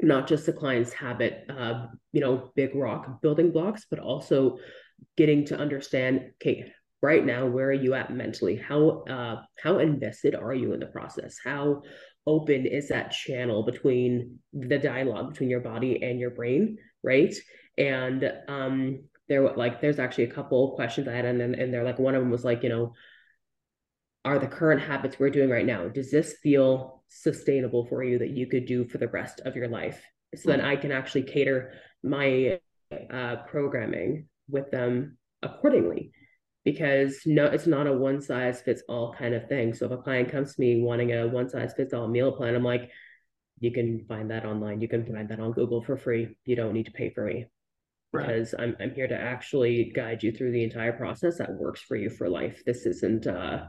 [0.00, 4.58] not just the client's habit, uh, you know, big rock building blocks, but also
[5.16, 8.56] getting to understand, okay, right now, where are you at mentally?
[8.56, 11.38] How uh, how invested are you in the process?
[11.42, 11.82] How
[12.26, 17.34] open is that channel between the dialogue between your body and your brain, right?
[17.76, 21.98] And um, there, like, there's actually a couple questions I had, and and they're like,
[21.98, 22.94] one of them was like, you know,
[24.24, 25.88] are the current habits we're doing right now.
[25.88, 29.68] Does this feel sustainable for you that you could do for the rest of your
[29.68, 30.02] life
[30.34, 32.58] so then i can actually cater my
[33.12, 36.12] uh, programming with them accordingly?
[36.64, 39.74] Because no it's not a one size fits all kind of thing.
[39.74, 42.54] So if a client comes to me wanting a one size fits all meal plan
[42.54, 42.90] i'm like
[43.60, 44.80] you can find that online.
[44.80, 46.36] You can find that on google for free.
[46.44, 47.46] You don't need to pay for me.
[48.12, 48.26] Right.
[48.26, 51.96] because I'm I'm here to actually guide you through the entire process that works for
[51.96, 52.62] you for life.
[52.64, 53.64] This isn't uh,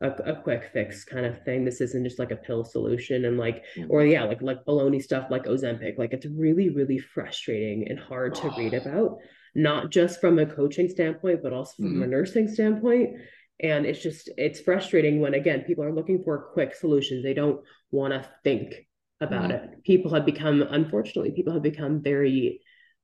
[0.00, 1.64] a a quick fix kind of thing.
[1.64, 5.28] This isn't just like a pill solution and like or yeah, like like baloney stuff
[5.30, 5.98] like Ozempic.
[5.98, 9.18] Like it's really really frustrating and hard to read about,
[9.54, 13.16] not just from a coaching standpoint, but also from a nursing standpoint.
[13.60, 17.24] And it's just it's frustrating when again people are looking for quick solutions.
[17.24, 18.86] They don't want to think
[19.20, 19.54] about Mhm.
[19.74, 19.84] it.
[19.84, 22.60] People have become unfortunately people have become very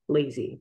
[0.09, 0.61] lazy.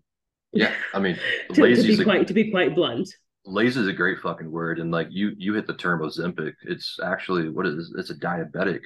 [0.51, 1.17] Yeah, I mean,
[1.49, 3.09] to, to be is a, quite to be quite blunt.
[3.45, 6.53] Lazy is a great fucking word, and like you you hit the term Ozempic.
[6.63, 8.82] It's actually what is it's a diabetic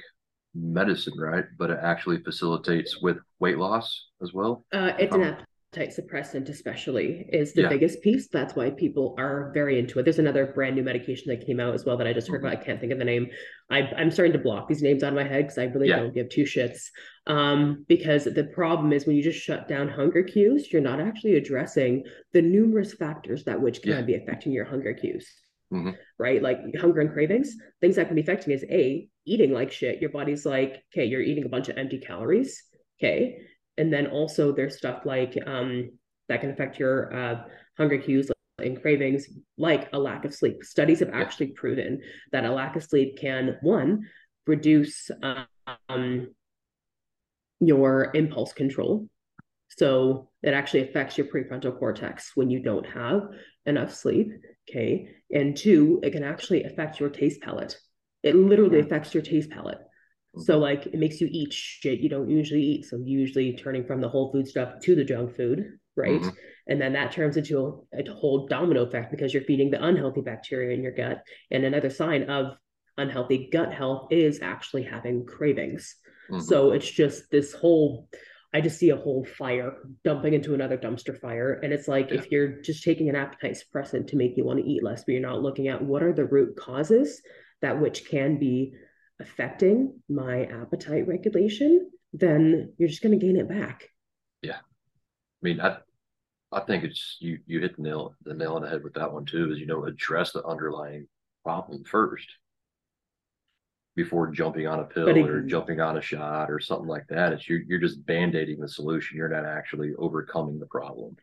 [0.54, 1.44] medicine, right?
[1.58, 4.64] But it actually facilitates with weight loss as well.
[4.72, 5.36] Uh, it's an
[5.72, 7.68] appetite suppressant, especially, is the Yeah.
[7.68, 8.28] biggest piece.
[8.28, 10.04] That's why people are very into it.
[10.04, 12.46] There's another brand new medication that came out as well that I just heard Mhm.
[12.48, 12.58] about.
[12.60, 13.28] I can't think of the name.
[13.68, 15.98] I, I'm starting to block these names out of my head because I really Yeah.
[15.98, 16.90] don't give two shits.
[17.26, 21.36] Um, because the problem is when you just shut down hunger cues, you're not actually
[21.36, 24.02] addressing the numerous factors that which can Yeah.
[24.02, 25.30] be affecting your hunger cues.
[25.70, 25.98] Mhm.
[26.18, 30.00] Right, like hunger and cravings, things that can be affecting is a eating like shit.
[30.00, 32.64] Your body's like, okay, you're eating a bunch of empty calories.
[32.98, 33.38] Okay,
[33.78, 35.90] and then also there's stuff like um,
[36.28, 37.42] that can affect your uh,
[37.76, 40.64] hunger cues and cravings like a lack of sleep.
[40.64, 42.00] Studies have actually proven
[42.32, 44.06] that a lack of sleep can one
[44.46, 45.10] reduce
[45.88, 46.28] um,
[47.60, 49.08] your impulse control.
[49.68, 53.28] So it actually affects your prefrontal cortex when you don't have
[53.64, 54.32] enough sleep
[54.68, 55.08] okay?
[55.32, 57.76] And two it can actually affect your taste palate.
[58.22, 59.78] It literally affects your taste palate
[60.40, 62.84] so like it makes you eat shit you don't usually eat.
[62.86, 66.20] So usually turning from the whole food stuff to the junk food, right?
[66.20, 66.32] Mhm.
[66.68, 70.20] And then that turns into a, a whole domino effect because you're feeding the unhealthy
[70.20, 71.22] bacteria in your gut.
[71.50, 72.56] And another sign of
[72.96, 75.96] unhealthy gut health is actually having cravings.
[76.30, 76.42] Mhm.
[76.42, 78.08] So it's just this whole
[78.54, 79.74] I just see a whole fire
[80.04, 81.60] dumping into another dumpster fire.
[81.62, 82.16] And it's like Yeah.
[82.20, 85.12] if you're just taking an appetite suppressant to make you want to eat less, but
[85.12, 87.20] you're not looking at what are the root causes
[87.60, 88.72] that which can be
[89.20, 93.88] affecting my appetite regulation, then you're just going to gain it back.
[94.42, 94.56] Yeah.
[94.58, 95.78] I mean, I
[96.50, 99.12] I think it's you you hit the nail the nail on the head with that
[99.12, 99.52] one too.
[99.52, 101.06] Is you know address the underlying
[101.44, 102.28] problem first.
[103.96, 107.32] before jumping on a pill it- or jumping on a shot or something like that.
[107.32, 109.16] It's you're you're just band-aiding the solution.
[109.16, 111.16] You're not actually overcoming the problem.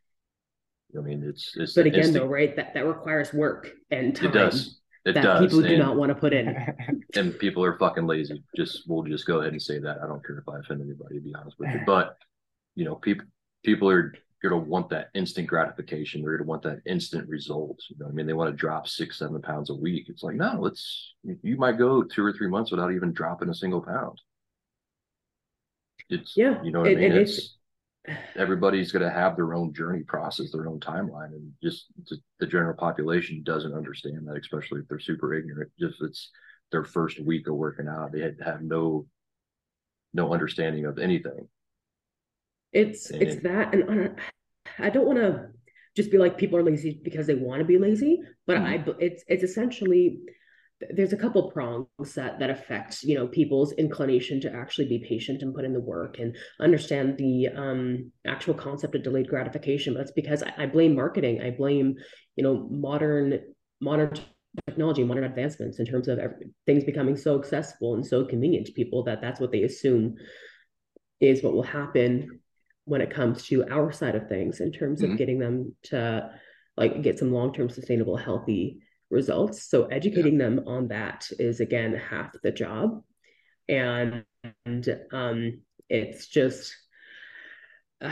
[0.97, 2.55] I mean, it's it's But again, instinct- though, right?
[2.55, 4.79] That that requires work and time it does.
[5.05, 5.41] It that does.
[5.41, 6.55] people do and, not want to put in.
[7.15, 8.43] and people are fucking lazy.
[8.55, 9.99] Just we'll just go ahead and say that.
[10.03, 11.81] I don't care if I offend anybody, to be honest with you.
[11.85, 12.17] But
[12.73, 13.25] you know, people
[13.63, 16.21] people are gonna want that instant gratification.
[16.21, 17.79] They're gonna want that instant result.
[17.89, 20.07] You know, what I mean, they want to drop six, seven pounds a week.
[20.09, 21.13] It's like, no, let's.
[21.23, 24.19] You might go two or three months without even dropping a single pound.
[26.09, 27.11] It's Yeah, you know what it- I mean.
[27.11, 27.55] and It's, it's-
[28.37, 32.75] everybody's gonna have their own journey process, their own timeline, and just the, the general
[32.75, 35.71] population doesn't understand that, especially if they're super ignorant.
[35.79, 36.31] Just it's
[36.71, 39.07] their first week of working out, they had have no
[40.13, 41.47] no understanding of anything.
[42.73, 44.15] It's And it's that, and
[44.79, 45.49] I don't want to
[45.95, 48.65] just be like people are lazy because they want to be lazy, but Mhm.
[48.65, 50.19] I it's it's essentially
[50.91, 55.41] there's a couple prongs that that affect you know people's inclination to actually be patient
[55.41, 59.93] and put in the work and understand the um actual concept of delayed gratification.
[59.93, 61.95] But it's because I, I blame marketing, I blame
[62.35, 63.39] you know modern
[63.81, 64.11] modern
[64.67, 68.71] technology, modern advancements in terms of every, things becoming so accessible and so convenient to
[68.73, 70.15] people that that's what they assume
[71.19, 72.39] is what will happen
[72.85, 75.11] when it comes to our side of things in terms Mhm.
[75.11, 76.29] of getting them to
[76.77, 82.31] like get some long-term sustainable healthy results so educating them on that is again half
[82.43, 83.03] the job
[83.69, 84.23] and,
[84.65, 86.75] and um it's just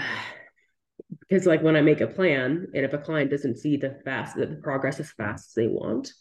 [1.20, 4.36] because like when i make a plan and if a client doesn't see the fast
[4.36, 6.14] the progress as fast as they want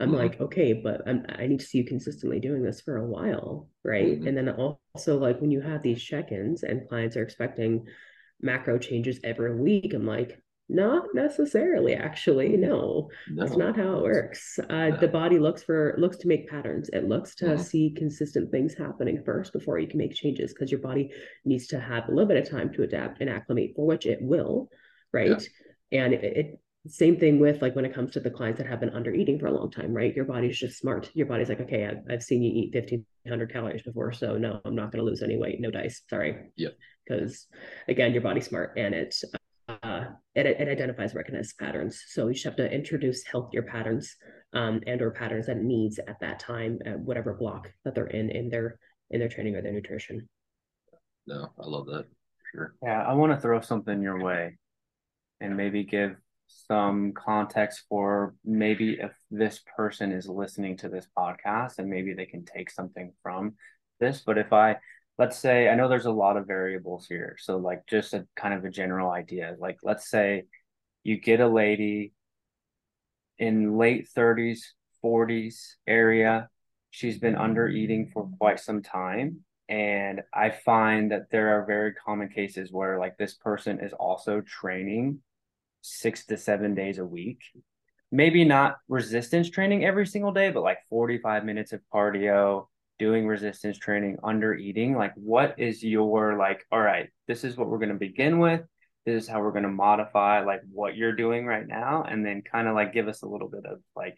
[0.00, 0.16] i'm Mhm.
[0.16, 3.68] like okay but I'm, i need to see you consistently doing this for a while
[3.84, 4.26] right Mhm.
[4.28, 7.86] and then also like when you have these check-ins and clients are expecting
[8.40, 14.02] macro changes every week i'm like not necessarily actually no No, that's not how it
[14.02, 14.58] works.
[14.70, 14.96] Uh, no.
[14.96, 16.88] the body looks for looks to make patterns.
[16.92, 17.60] It looks to Mhm.
[17.60, 21.12] see consistent things happening first before you can make changes because your body
[21.44, 24.20] needs to have a little bit of time to adapt and acclimate, for which it
[24.22, 24.70] will,
[25.12, 25.42] right?
[25.90, 28.80] And it, it same thing with like when it comes to the clients that have
[28.80, 30.16] been under eating for a long time, right?
[30.16, 31.10] Your body's just smart.
[31.14, 34.60] Your body's like, okay, I've, I've seen you eat fifteen hundred calories before, so no,
[34.64, 35.60] I'm not going to lose any weight.
[35.60, 36.50] No dice, sorry.
[36.56, 36.70] Yeah.
[37.06, 37.46] Because
[37.88, 39.38] again, your body's smart and uh,
[40.34, 42.02] it, it identifies recognized patterns.
[42.08, 44.16] So you just have to introduce healthier patterns
[44.52, 48.06] um, and or patterns that it needs at that time, at whatever block that they're
[48.06, 48.78] in in their
[49.10, 50.28] in their training or their nutrition.
[51.26, 52.06] no, I love that.
[52.54, 52.74] Sure.
[52.82, 54.58] Yeah, I want to throw something your way
[55.40, 56.16] and maybe give
[56.46, 62.26] some context for maybe if this person is listening to this podcast and maybe they
[62.26, 63.54] can take something from
[64.00, 64.22] this.
[64.24, 64.76] But if I,
[65.18, 67.36] let's say, I know there's a lot of variables here.
[67.38, 69.56] So, like, just a kind of a general idea.
[69.58, 70.44] Like, let's say
[71.02, 72.12] you get a lady
[73.38, 74.60] in late 30s,
[75.02, 76.48] 40s area.
[76.90, 79.44] She's been under eating for quite some time.
[79.68, 84.40] And I find that there are very common cases where, like, this person is also
[84.40, 85.20] training
[85.82, 87.40] six to seven days a week.
[88.10, 92.66] Maybe not resistance training every single day, but like 45 minutes of cardio,
[92.98, 94.96] doing resistance training, under eating.
[94.96, 98.62] Like, what is your, like, all right, this is what we're going to begin with.
[99.04, 102.04] This is how we're going to modify, like, what you're doing right now.
[102.08, 104.16] And then kind of like give us a little bit of, like,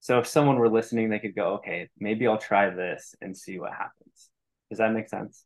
[0.00, 3.58] so if someone were listening, they could go, okay, maybe I'll try this and see
[3.58, 4.30] what happens.
[4.70, 5.44] Does that make sense?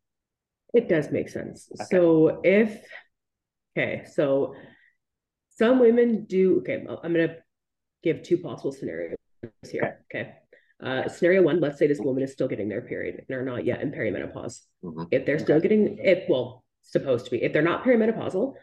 [0.73, 1.69] It does make sense.
[1.75, 1.87] Okay.
[1.91, 2.85] So if
[3.77, 4.55] okay, so
[5.51, 7.37] some women do okay, I'm gonna
[8.03, 9.17] give two possible scenarios
[9.71, 10.05] here.
[10.13, 10.35] Okay.
[10.83, 13.65] Uh, scenario one, let's say this woman is still getting their period and are not
[13.65, 14.61] yet in perimenopause.
[14.83, 15.09] Mhm.
[15.11, 18.55] If they're still getting if well, supposed to be, if they're not perimenopausal,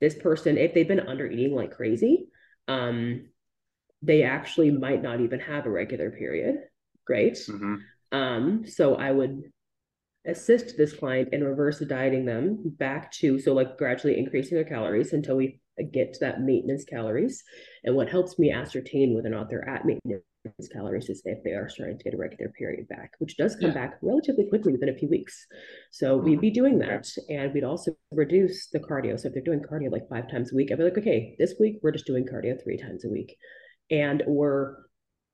[0.00, 2.28] this person, if they've been under eating like crazy,
[2.66, 3.28] um,
[4.02, 6.56] they actually might not even have a regular period.
[7.06, 7.34] Great.
[7.34, 7.76] Mm-hmm.
[8.12, 9.42] Um, so I would
[10.26, 15.12] assist this client in reverse dieting them back to so like gradually increasing their calories
[15.12, 15.60] until we
[15.92, 17.42] get to that maintenance calories.
[17.84, 20.24] And what helps me ascertain whether or not they're at maintenance
[20.72, 23.70] calories is if they are starting to get a regular period back, which does come
[23.70, 23.74] Yeah.
[23.74, 25.46] back relatively quickly within a few weeks.
[25.90, 26.24] So mm-hmm.
[26.26, 29.18] we'd be doing that, and we'd also reduce the cardio.
[29.18, 31.54] So if they're doing cardio like five times a week, I'd be like, okay, this
[31.58, 33.36] week we're just doing cardio three times a week,
[33.90, 34.88] and or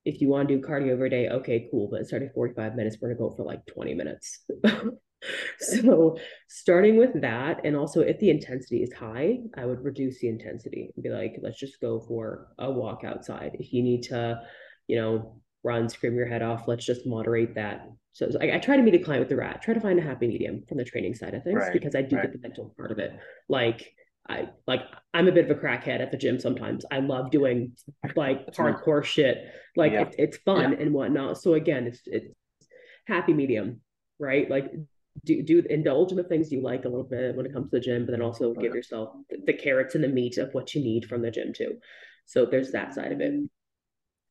[0.04, 1.88] if you want to do cardio every day, okay, cool.
[1.90, 4.44] But of 45 minutes, we're gonna go for like 20 minutes.
[5.58, 10.28] so starting with that, and also if the intensity is high, I would reduce the
[10.28, 13.56] intensity and be like, let's just go for a walk outside.
[13.58, 14.40] If you need to,
[14.86, 17.88] you know, run, scream your head off, let's just moderate that.
[18.12, 20.02] So I, I try to meet a client with the rat, try to find a
[20.02, 22.22] happy medium from the training side of things Right, because I do right.
[22.22, 23.12] get the mental part of it.
[23.48, 23.92] Like
[24.28, 26.84] I like I'm a bit of a crackhead at the gym sometimes.
[26.90, 27.72] I love doing
[28.14, 29.38] like hardcore shit.
[29.76, 30.02] Like Yeah.
[30.02, 31.38] it's it's fun and whatnot.
[31.38, 32.26] So again, it's it's
[33.06, 33.80] happy medium,
[34.18, 34.48] right?
[34.48, 34.72] Like
[35.24, 37.76] do do indulge in the things you like a little bit when it comes to
[37.76, 38.76] the gym, but then also give uh-huh.
[38.76, 41.78] yourself the, the carrots and the meat of what you need from the gym too.
[42.26, 43.34] So there's that side of it.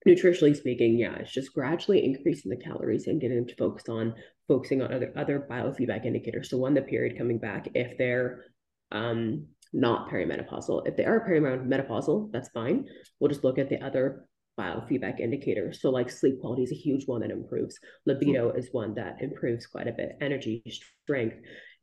[0.07, 4.13] Nutritionally speaking, yeah, it's just gradually increasing the calories and getting them to focus on
[4.47, 6.49] focusing on other other biofeedback indicators.
[6.49, 8.43] So one, the period coming back, if they're
[8.91, 10.87] um, not perimenopausal.
[10.87, 12.87] If they are perimenopausal, that's fine.
[13.19, 14.25] We'll just look at the other
[14.57, 15.81] biofeedback indicators.
[15.81, 17.79] So, like sleep quality is a huge one that improves.
[18.05, 20.17] Libido is one that improves quite a bit.
[20.21, 20.63] Energy,
[21.03, 21.37] strength,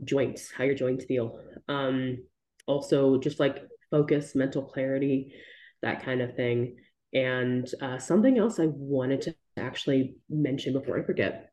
[0.04, 1.40] joints, how your joints feel.
[1.68, 2.18] Um,
[2.66, 3.58] also, just like
[3.90, 5.34] focus, mental clarity,
[5.82, 6.76] that kind of thing.
[7.12, 11.50] And uh, something else I wanted to actually mention before I forget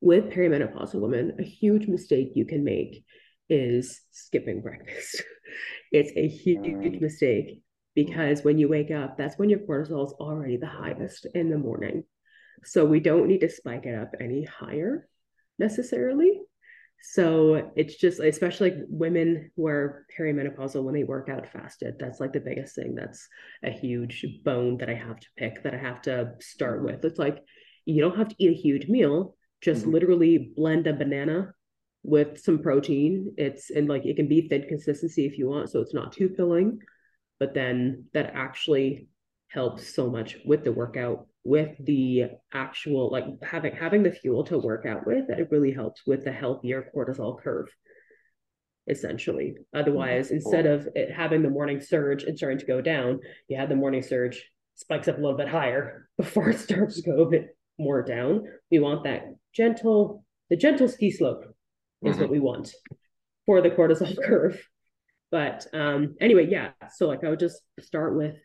[0.00, 3.04] with perimenopausal women, a huge mistake you can make
[3.48, 5.22] is skipping breakfast.
[5.92, 7.62] it's a huge mistake
[7.94, 11.58] because when you wake up, that's when your cortisol is already the highest in the
[11.58, 12.04] morning.
[12.64, 15.08] So we don't need to spike it up any higher
[15.58, 16.40] necessarily.
[17.02, 22.20] So it's just, especially like women who are perimenopausal when they work out fasted, that's
[22.20, 22.94] like the biggest thing.
[22.94, 23.26] That's
[23.64, 27.04] a huge bone that I have to pick, that I have to start with.
[27.04, 27.42] It's like
[27.86, 29.92] you don't have to eat a huge meal, just mm-hmm.
[29.92, 31.54] literally blend a banana
[32.02, 33.34] with some protein.
[33.38, 36.28] It's and like it can be thin consistency if you want, so it's not too
[36.36, 36.80] filling,
[37.38, 39.08] but then that actually
[39.48, 44.58] helps so much with the workout with the actual like having having the fuel to
[44.58, 47.68] work out with it really helps with the healthier cortisol curve
[48.88, 50.36] essentially otherwise mm-hmm.
[50.36, 53.76] instead of it having the morning surge and starting to go down you have the
[53.76, 57.56] morning surge spikes up a little bit higher before it starts to go a bit
[57.78, 59.22] more down we want that
[59.54, 61.44] gentle the gentle ski slope
[62.02, 62.22] is mm-hmm.
[62.22, 62.70] what we want
[63.46, 64.60] for the cortisol curve.
[65.30, 66.70] But um, anyway, yeah.
[66.94, 68.36] So like I would just start with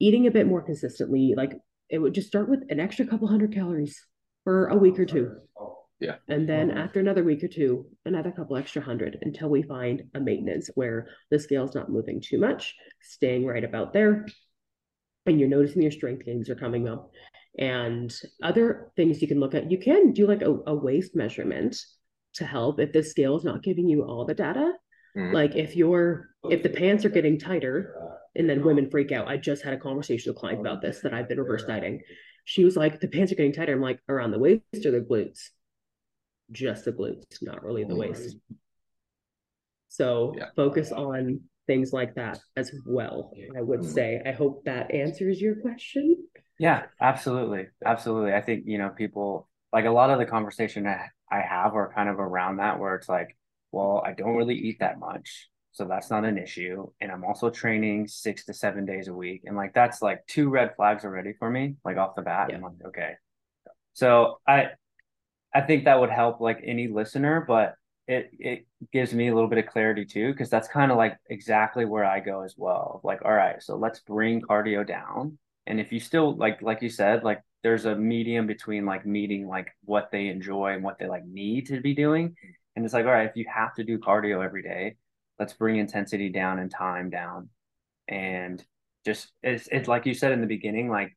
[0.00, 1.34] eating a bit more consistently.
[1.36, 1.52] Like
[1.92, 4.04] it would just start with an extra couple hundred calories
[4.44, 5.36] for a week or two.
[6.00, 6.16] Yeah.
[6.26, 6.78] And then mm-hmm.
[6.78, 11.06] after another week or two, another couple extra hundred until we find a maintenance where
[11.30, 14.26] the scale's not moving too much, staying right about there.
[15.26, 17.12] And you're noticing your strength gains are coming up.
[17.58, 21.76] And other things you can look at, you can do like a, a waist measurement
[22.34, 24.72] to help if the scale is not giving you all the data.
[25.16, 25.34] Mm-hmm.
[25.34, 27.94] Like if you're if the pants are getting tighter
[28.34, 29.28] and then women freak out.
[29.28, 32.00] I just had a conversation with a client about this that I've been reverse dieting.
[32.44, 33.72] She was like, the pants are getting tighter.
[33.72, 35.50] I'm like, around the waist or the glutes?
[36.50, 38.36] Just the glutes, not really the waist.
[39.88, 40.46] So yeah.
[40.56, 43.32] focus on things like that as well.
[43.56, 43.90] I would mm-hmm.
[43.90, 44.22] say.
[44.26, 46.16] I hope that answers your question.
[46.58, 47.66] Yeah, absolutely.
[47.84, 48.34] Absolutely.
[48.34, 52.08] I think, you know, people like a lot of the conversation I have are kind
[52.08, 53.36] of around that where it's like,
[53.70, 55.48] well, I don't really eat that much.
[55.72, 56.90] So that's not an issue.
[57.00, 59.42] And I'm also training six to seven days a week.
[59.46, 62.48] And like that's like two red flags already for me, like off the bat.
[62.50, 62.56] Yeah.
[62.56, 63.12] I'm like, okay.
[63.94, 64.70] So I
[65.54, 67.74] I think that would help like any listener, but
[68.06, 71.16] it it gives me a little bit of clarity too, because that's kind of like
[71.30, 73.00] exactly where I go as well.
[73.04, 75.38] Like, all right, so let's bring cardio down.
[75.66, 79.46] And if you still like like you said, like there's a medium between like meeting
[79.46, 82.36] like what they enjoy and what they like need to be doing.
[82.74, 84.96] And it's like, all right, if you have to do cardio every day,
[85.38, 87.48] let's bring intensity down and time down.
[88.08, 88.64] And
[89.04, 91.16] just it's it's like you said in the beginning, like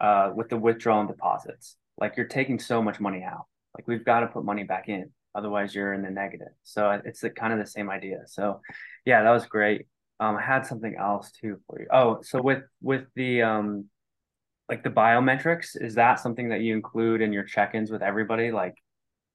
[0.00, 3.46] uh with the withdrawal and deposits, like you're taking so much money out.
[3.76, 5.10] Like we've got to put money back in.
[5.34, 6.52] Otherwise you're in the negative.
[6.64, 8.22] So it's the kind of the same idea.
[8.26, 8.60] So
[9.04, 9.86] yeah, that was great.
[10.18, 11.86] Um, I had something else too for you.
[11.92, 13.86] Oh, so with with the um
[14.68, 18.74] like the biometrics is that something that you include in your check-ins with everybody like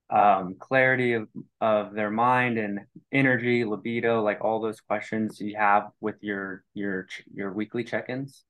[0.09, 1.27] um, clarity of,
[1.61, 2.79] of their mind and
[3.11, 8.43] energy libido like all those questions you have with your your your weekly check-ins?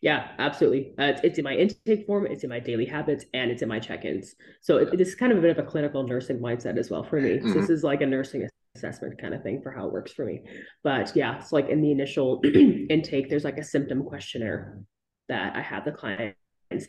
[0.00, 0.94] Yeah absolutely.
[0.98, 3.68] Uh, it's, it's, in my intake form it's in my daily habits and it's in
[3.68, 4.34] my check-ins.
[4.60, 7.04] So it, this is kind of a bit of a clinical nursing mindset as well
[7.04, 7.36] for me.
[7.36, 7.52] Mm-hmm.
[7.52, 10.24] so this is like a nursing assessment kind of thing for how it works for
[10.24, 10.42] me.
[10.82, 14.80] But yeah it's like in the initial intake there's like a symptom questionnaire
[15.28, 16.34] that I have the clients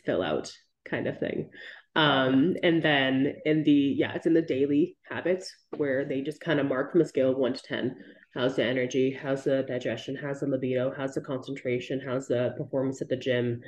[0.04, 0.52] fill out
[0.84, 1.50] kind of thing.
[1.94, 6.58] Um, and then in the, yeah, it's in the daily habits where they just kind
[6.58, 7.96] of mark from a scale of one to 10.
[8.34, 9.10] How's the energy?
[9.10, 10.16] How's the digestion?
[10.16, 10.92] How's the libido?
[10.96, 12.00] How's the concentration?
[12.00, 13.60] How's the performance at the gym?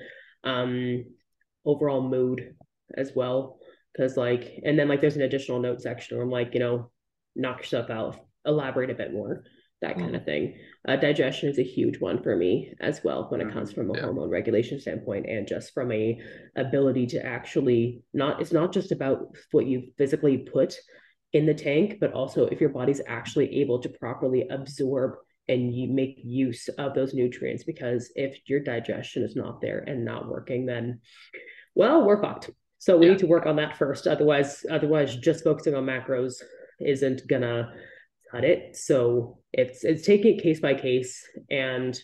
[0.43, 1.05] Um,
[1.66, 2.55] overall mood
[2.97, 3.59] as well.
[3.97, 6.91] Cause like, and then like there's an additional note section where I'm like, you know,
[7.37, 9.45] knock yourself out, elaborate a bit more
[9.85, 10.16] that kind mm.
[10.16, 10.55] of thing.
[10.89, 13.91] Uh, digestion is a huge one for me as well when it comes mm, from
[13.91, 14.03] a yeah.
[14.03, 16.18] hormone regulation standpoint and just from a
[16.57, 20.76] ability to actually not it's not just about what you physically put
[21.32, 25.14] in the tank, but also if your body's actually able to properly absorb
[25.49, 30.05] and you make use of those nutrients because if your digestion is not there and
[30.05, 31.01] not working, then
[31.74, 32.51] well, we're fucked.
[32.78, 33.12] So we Yeah.
[33.12, 34.07] need to work on that first.
[34.07, 36.35] Otherwise, otherwise, just focusing on macros
[36.80, 37.72] isn't gonna
[38.35, 38.76] cut it.
[38.76, 41.99] So it's it's taking it case by case, and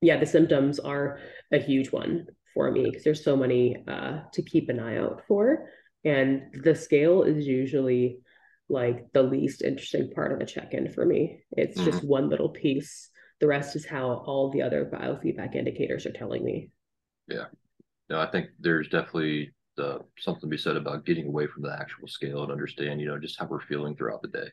[0.00, 1.20] yeah, the symptoms are
[1.52, 5.22] a huge one for me because there's so many uh, to keep an eye out
[5.28, 5.68] for,
[6.04, 8.18] and the scale is usually
[8.68, 11.40] like the least interesting part of a check-in for me.
[11.52, 13.10] It's just one little piece.
[13.40, 16.70] The rest is how all the other biofeedback indicators are telling me.
[17.28, 17.44] Yeah.
[18.08, 21.76] No, I think there's definitely the something to be said about getting away from the
[21.78, 24.48] actual scale and understand, you know, just how we're feeling throughout the day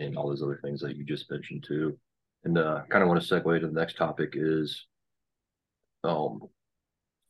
[0.00, 1.98] and all those other things that you just mentioned too.
[2.44, 4.86] And uh kind of want to segue to the next topic is
[6.04, 6.40] um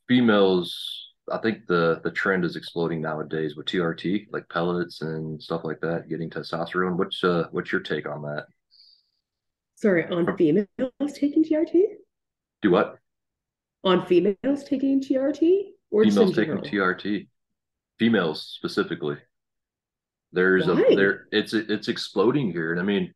[0.06, 5.62] females I think the the trend is exploding nowadays with TRT, like pellets and stuff
[5.64, 6.96] like that, getting testosterone.
[6.96, 8.46] What's uh what's your take on that?
[9.76, 10.66] Sorry, on females
[11.14, 11.82] taking TRT?
[12.62, 12.98] Do what?
[13.84, 15.68] On females taking TRT?
[15.90, 16.56] Or Females taking?
[16.56, 17.28] TRT.
[17.98, 19.16] Females specifically.
[20.32, 20.82] There's Why?
[20.82, 22.72] a there it's it's exploding here.
[22.72, 23.12] And I mean,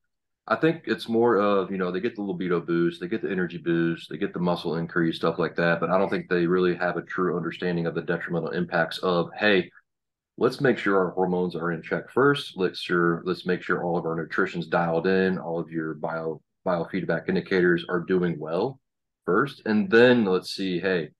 [0.46, 3.30] I think it's more of, you know, they get the libido boost, they get the
[3.30, 5.78] energy boost, they get the muscle increase, stuff like that.
[5.78, 9.30] But I don't think they really have a true understanding of the detrimental impacts of,
[9.36, 9.70] hey,
[10.38, 12.56] let's make sure our hormones are in check first.
[12.56, 16.40] Let's sure let's make sure all of our nutrition's dialed in, all of your bio
[16.66, 18.80] biofeedback indicators are doing well
[19.24, 19.62] first.
[19.66, 21.10] And then let's see, hey,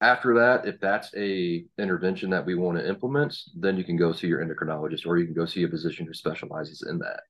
[0.00, 4.12] after that, if that's a intervention that we want to implement, then you can go
[4.12, 7.20] see your endocrinologist or you can go see a physician who specializes in that.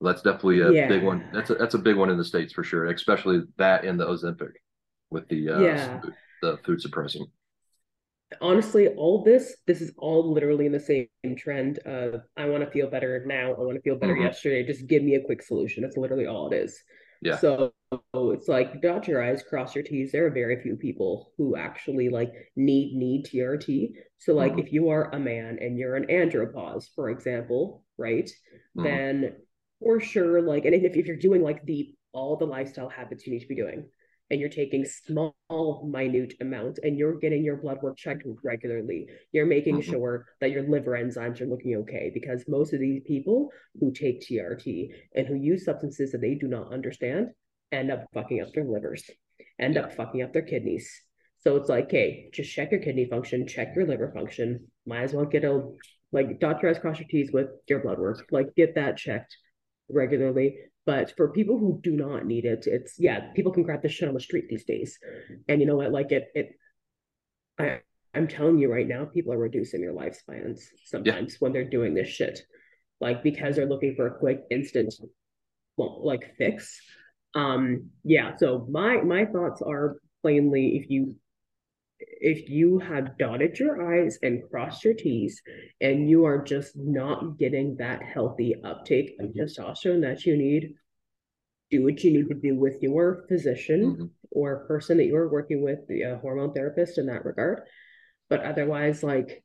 [0.00, 0.88] That's definitely a Yeah.
[0.88, 1.28] big one.
[1.32, 4.06] That's a that's a big one in the states for sure, especially that in the
[4.06, 4.52] Ozempic
[5.10, 6.00] with the uh, Yeah.
[6.42, 7.26] the food suppressing.
[8.40, 12.70] Honestly, all this, this is all literally in the same trend of I want to
[12.70, 14.22] feel better now, I want to feel better Mhm.
[14.22, 14.64] yesterday.
[14.64, 15.82] Just give me a quick solution.
[15.82, 16.80] That's literally all it is.
[17.20, 17.36] Yeah.
[17.38, 17.72] So
[18.14, 20.12] it's like dot your I's, cross your T's.
[20.12, 23.94] There are very few people who actually like need need TRT.
[24.18, 24.60] So like Mhm.
[24.60, 28.30] if you are a man and you're an andropause, for example, right?
[28.76, 28.84] Mhm.
[28.84, 29.36] Then
[29.80, 33.32] for sure, like, and if, if you're doing like the all the lifestyle habits you
[33.32, 33.88] need to be doing,
[34.30, 35.34] and you're taking small,
[35.90, 39.82] minute amounts, and you're getting your blood work checked regularly, you're making Mhm.
[39.82, 42.10] sure that your liver enzymes are looking okay.
[42.14, 46.46] Because most of these people who take TRT and who use substances that they do
[46.46, 47.30] not understand
[47.72, 49.08] end up fucking up their livers,
[49.58, 51.02] end up fucking up their kidneys.
[51.38, 54.70] So it's like, hey just check your kidney function, check your liver function.
[54.86, 55.72] Might as well get a
[56.12, 58.26] like dot your I's, cross your T's with your blood work.
[58.30, 59.36] Like get that checked
[59.88, 60.58] regularly.
[60.90, 64.08] But for people who do not need it, it's yeah, people can grab this shit
[64.08, 64.98] on the street these days.
[65.46, 65.92] And you know what?
[65.92, 66.48] Like it it
[67.60, 67.82] I
[68.12, 72.08] I'm telling you right now, people are reducing their lifespans sometimes when they're doing this
[72.08, 72.40] shit.
[73.00, 74.92] Like because they're looking for a quick instant
[75.76, 76.80] well, like fix.
[77.36, 81.14] Um yeah, so my my thoughts are plainly if you
[82.00, 85.42] if you have dotted your I's and crossed your T's
[85.80, 90.74] and you are just not getting that healthy uptake of testosterone that you need,
[91.70, 94.10] do what you need to do with your physician Mhm.
[94.30, 97.62] or person that you're working with, the uh, hormone therapist in that regard.
[98.28, 99.42] But otherwise, like,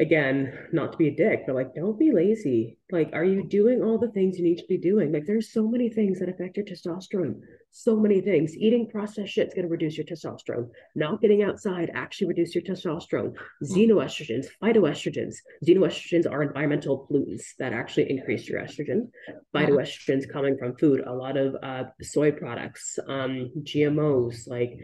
[0.00, 2.78] again, not to be a dick, but like, don't be lazy.
[2.90, 5.12] Like, are you doing all the things you need to be doing?
[5.12, 7.40] Like, there's so many things that affect your testosterone.
[7.70, 8.56] So many things.
[8.56, 10.70] Eating processed shit's going to reduce your testosterone.
[10.96, 13.34] Not getting outside actually reduce your testosterone.
[13.62, 15.34] Xenoestrogens, phytoestrogens.
[15.64, 19.10] Xenoestrogens are environmental pollutants that actually increase your estrogen.
[19.54, 24.80] Phytoestrogens coming from food, a lot of uh, soy products, um, GMOs, like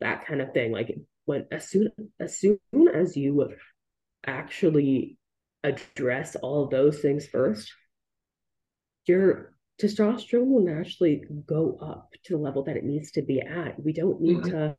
[0.00, 0.72] that kind of thing.
[0.72, 1.90] Like when as soon
[2.20, 2.58] as soon
[2.94, 3.34] as you
[4.26, 5.18] actually
[5.64, 7.72] address all those things first,
[9.06, 13.82] your testosterone will naturally go up to the level that it needs to be at.
[13.82, 14.50] We don't need Mhm.
[14.50, 14.76] to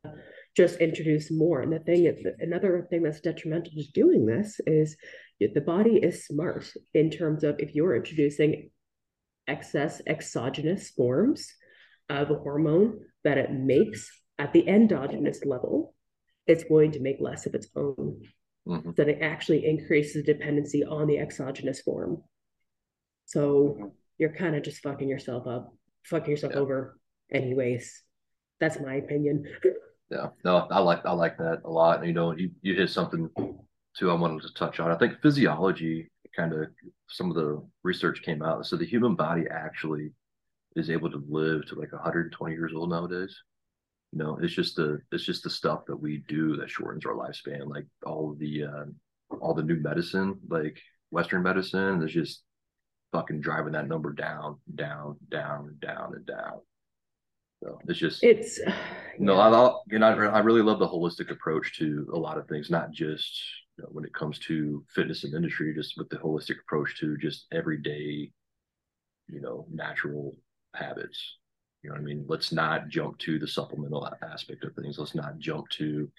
[0.56, 1.62] just introduce more.
[1.62, 4.96] And the thing is, another thing that's detrimental to doing this is
[5.40, 8.70] the body is smart in terms of if you're introducing
[9.46, 11.52] excess exogenous forms
[12.08, 15.94] of a hormone that it makes at the endogenous level,
[16.46, 18.22] it's going to make less of its own.
[18.66, 18.96] Mhm.
[18.96, 22.22] So it actually increases dependency on the exogenous form.
[23.26, 26.60] So you're kind of just fucking yourself up, fucking yourself Yeah.
[26.60, 26.98] over,
[27.30, 28.02] anyways.
[28.60, 29.44] That's my opinion.
[30.10, 31.98] Yeah, no, I like I like that a lot.
[31.98, 33.28] And, you know, you you hit something
[33.96, 34.10] too.
[34.10, 34.90] I wanted to touch on.
[34.90, 36.68] I think physiology kind of
[37.08, 38.66] some of the research came out.
[38.66, 40.12] So the human body actually
[40.76, 43.34] is able to live to like 120 years old nowadays.
[44.14, 47.14] You know, it's just the it's just the stuff that we do that shortens our
[47.14, 47.66] lifespan.
[47.66, 50.78] Like all the uh, all the new medicine, like
[51.10, 52.44] Western medicine, is just
[53.10, 56.60] fucking driving that number down, down, down, down, and down.
[57.60, 58.60] So it's just It's
[59.18, 59.48] no, yeah.
[59.48, 62.92] I, and I, I really love the holistic approach to a lot of things, not
[62.92, 63.36] just
[63.76, 67.16] you know, when it comes to fitness and industry, just with the holistic approach to
[67.16, 68.30] just everyday,
[69.28, 70.36] you know, natural
[70.72, 71.36] habits.
[71.84, 72.24] You know what I mean?
[72.26, 74.98] Let's not jump to the supplemental aspect of things.
[74.98, 76.10] Let's not jump to,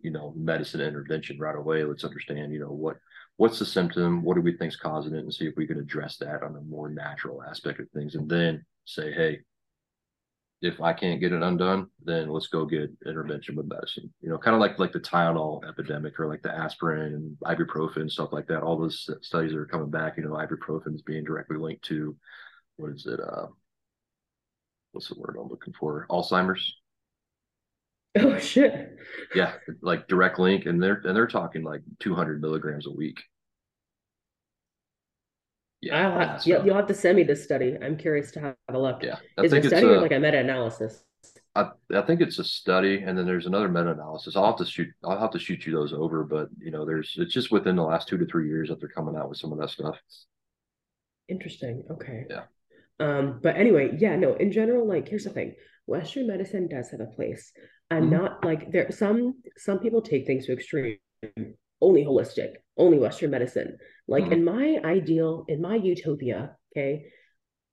[0.00, 1.82] you know, medicine intervention right away.
[1.82, 2.98] Let's understand, you know, what
[3.38, 6.18] what's the symptom, what do we think's causing it, and see if we can address
[6.18, 8.16] that on a more natural aspect of things.
[8.16, 9.40] And then say, hey,
[10.60, 14.12] if I can't get it undone, then let's go get intervention with medicine.
[14.20, 18.10] You know, kind of like like the Tylenol epidemic or like the aspirin and ibuprofen
[18.10, 18.62] stuff like that.
[18.62, 20.18] All those studies that are coming back.
[20.18, 22.14] You know, ibuprofen is being directly linked to
[22.76, 23.20] what is it?
[23.20, 23.46] Uh,
[24.94, 26.06] what's the word I'm looking for?
[26.10, 26.76] Alzheimer's.
[28.16, 28.96] Oh shit.
[29.34, 33.18] Yeah, like direct link, and they're and they're talking like 200 milligrams a week.
[35.80, 37.76] Yeah, I'll have, you'll, you'll have to send me this study.
[37.82, 39.02] I'm curious to have a look.
[39.02, 41.02] Yeah, I is it a study or like a meta analysis?
[41.56, 44.36] I, I think it's a study, and then there's another meta analysis.
[44.36, 44.88] I'll have to shoot.
[45.04, 47.82] I'll have to shoot you those over, but you know, there's it's just within the
[47.82, 49.96] last two to three years that they're coming out with some of that stuff.
[51.28, 51.84] Interesting.
[51.90, 52.26] Okay.
[52.30, 52.44] Yeah.
[53.00, 55.54] Um, but anyway, yeah, no, in general, like here's the thing.
[55.86, 57.52] Western medicine does have a place.
[57.90, 58.16] I'm mm-hmm.
[58.16, 60.98] not like there some some people take things to extreme,
[61.80, 63.78] only holistic, only Western medicine.
[64.08, 64.32] Like mm-hmm.
[64.32, 67.06] in my ideal, in my utopia, okay,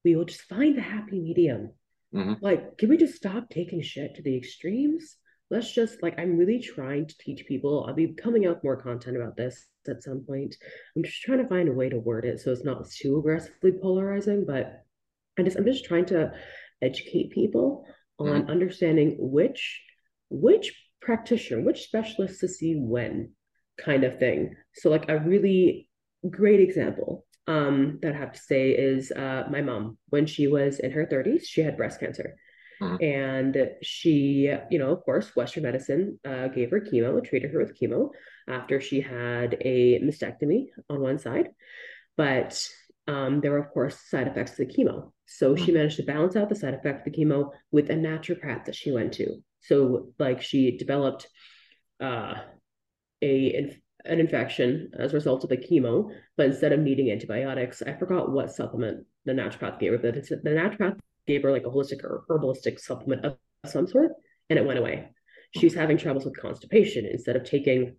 [0.04, 1.72] we will just find the happy medium.
[2.14, 2.34] Mm-hmm.
[2.42, 5.16] Like, can we just stop taking shit to the extremes?
[5.50, 7.86] Let's just like I'm really trying to teach people.
[7.88, 10.56] I'll be coming out with more content about this at some point.
[10.96, 13.74] I'm just trying to find a way to word it so it's not too aggressively
[13.74, 14.84] polarizing, but
[15.38, 16.32] I just I'm just trying to
[16.82, 17.86] educate people
[18.20, 18.50] on mm-hmm.
[18.50, 19.82] understanding which
[20.30, 23.32] which practitioner, which specialist to see when
[23.80, 24.56] kind of thing.
[24.76, 25.90] So like a really
[26.30, 29.98] great example um, that I have to say is uh, my mom.
[30.10, 32.36] When she was in her 30s, she had breast cancer.
[32.82, 33.04] Mm-hmm.
[33.04, 37.80] And she, you know, of course, Western medicine uh, gave her chemo, treated her with
[37.80, 38.10] chemo
[38.48, 41.50] after she had a mastectomy on one side.
[42.18, 42.68] But
[43.08, 45.12] um, there were, of course, side effects to the chemo.
[45.26, 45.66] So mm-hmm.
[45.66, 48.76] she managed to balance out the side effect of the chemo with a naturopath that
[48.76, 49.38] she went to.
[49.62, 51.28] So, like, she developed
[52.00, 52.36] uh,
[53.24, 57.94] a an infection as a result of the chemo, but instead of needing antibiotics, I
[57.94, 59.98] forgot what supplement the naturopath gave her.
[60.00, 60.98] But the naturopath
[61.28, 64.12] gave her like a holistic or herbalistic supplement of some sort,
[64.50, 65.10] and it went away.
[65.56, 67.06] She's having troubles with constipation.
[67.06, 67.98] Instead of taking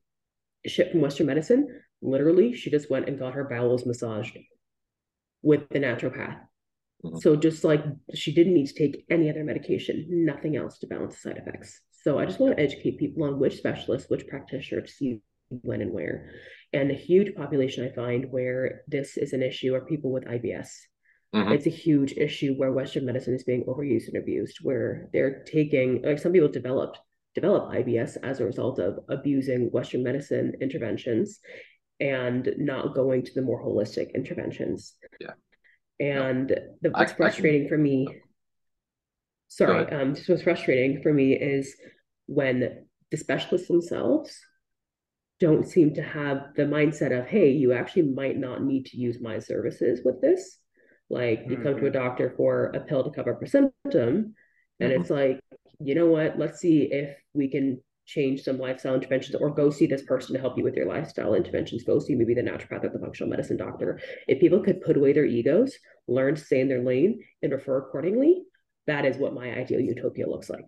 [0.66, 4.36] shit from Western medicine, literally, she just went and got her bowels massaged
[5.42, 6.38] with the naturopath.
[7.04, 7.18] Mm-hmm.
[7.18, 7.84] So just like
[8.14, 11.80] she didn't need to take any other medication, nothing else to balance the side effects.
[12.02, 15.82] So I just want to educate people on which specialist, which practitioner to see when
[15.82, 16.30] and where.
[16.72, 20.68] And a huge population I find where this is an issue are people with IBS.
[21.34, 21.52] Mm-hmm.
[21.52, 26.02] It's a huge issue where Western medicine is being overused and abused, where they're taking
[26.02, 26.98] like some people developed
[27.34, 31.40] develop IBS as a result of abusing Western medicine interventions
[32.00, 34.94] and not going to the more holistic interventions.
[35.20, 35.32] Yeah.
[36.00, 36.48] And
[36.80, 37.68] the, what's I, frustrating I can...
[37.68, 38.08] for me,
[39.48, 41.74] sorry, um, just what's frustrating for me is
[42.26, 44.36] when the specialists themselves
[45.38, 49.20] don't seem to have the mindset of, hey, you actually might not need to use
[49.20, 50.58] my services with this.
[51.10, 51.62] Like you mm-hmm.
[51.62, 51.92] come to a mm-hmm.
[51.92, 54.34] doctor for a pill to cover a symptom, and
[54.80, 55.00] mm-hmm.
[55.00, 55.40] it's like,
[55.78, 56.38] you know what?
[56.38, 57.82] Let's see if we can
[58.12, 61.34] change some lifestyle interventions or go see this person to help you with your lifestyle
[61.34, 61.84] interventions.
[61.84, 64.00] Go see maybe the naturopath or the functional medicine doctor.
[64.28, 65.74] If people could put away their egos,
[66.06, 68.42] learn to stay in their lane, and refer accordingly,
[68.86, 70.66] that is what my ideal utopia looks like.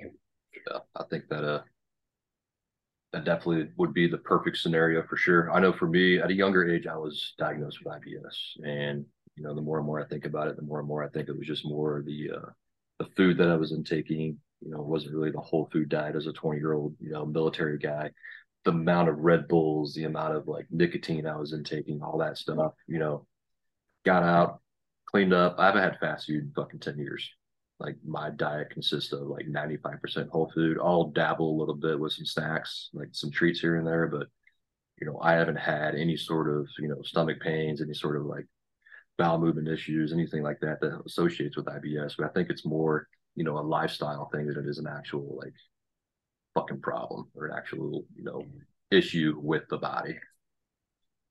[0.67, 1.63] Yeah, I think that uh
[3.13, 5.53] that definitely would be the perfect scenario for sure.
[5.53, 9.05] I know for me, at a younger age, I was diagnosed with IBS, and
[9.37, 11.09] you know, the more and more I think about it, the more and more I
[11.09, 12.51] think it was just more the uh,
[12.99, 14.39] the food that I was intaking.
[14.65, 17.27] You know, wasn't really the whole food diet as a 20 year old, you know,
[17.27, 18.11] military guy.
[18.65, 22.39] The amount of Red Bulls, the amount of like nicotine I was intaking, all that
[22.39, 22.73] stuff.
[22.87, 23.27] You know,
[24.05, 24.61] got out,
[25.07, 25.57] cleaned up.
[25.59, 27.31] I haven't had fast food in fucking 10 years
[27.81, 30.79] like my diet consists of like 95% whole food.
[30.81, 34.29] I'll dabble a little bit with some snacks, like some treats here and there, but
[35.01, 38.27] you know, I haven't had any sort of, you know, stomach pains, any sort of
[38.27, 38.47] like
[39.19, 42.15] bowel movement issues, anything like that that associates with IBS.
[42.17, 45.39] But I think it's more, you know, a lifestyle thing than it is an actual
[45.43, 45.55] like
[46.55, 48.45] fucking problem or an actual, you know,
[48.91, 50.17] issue with the body.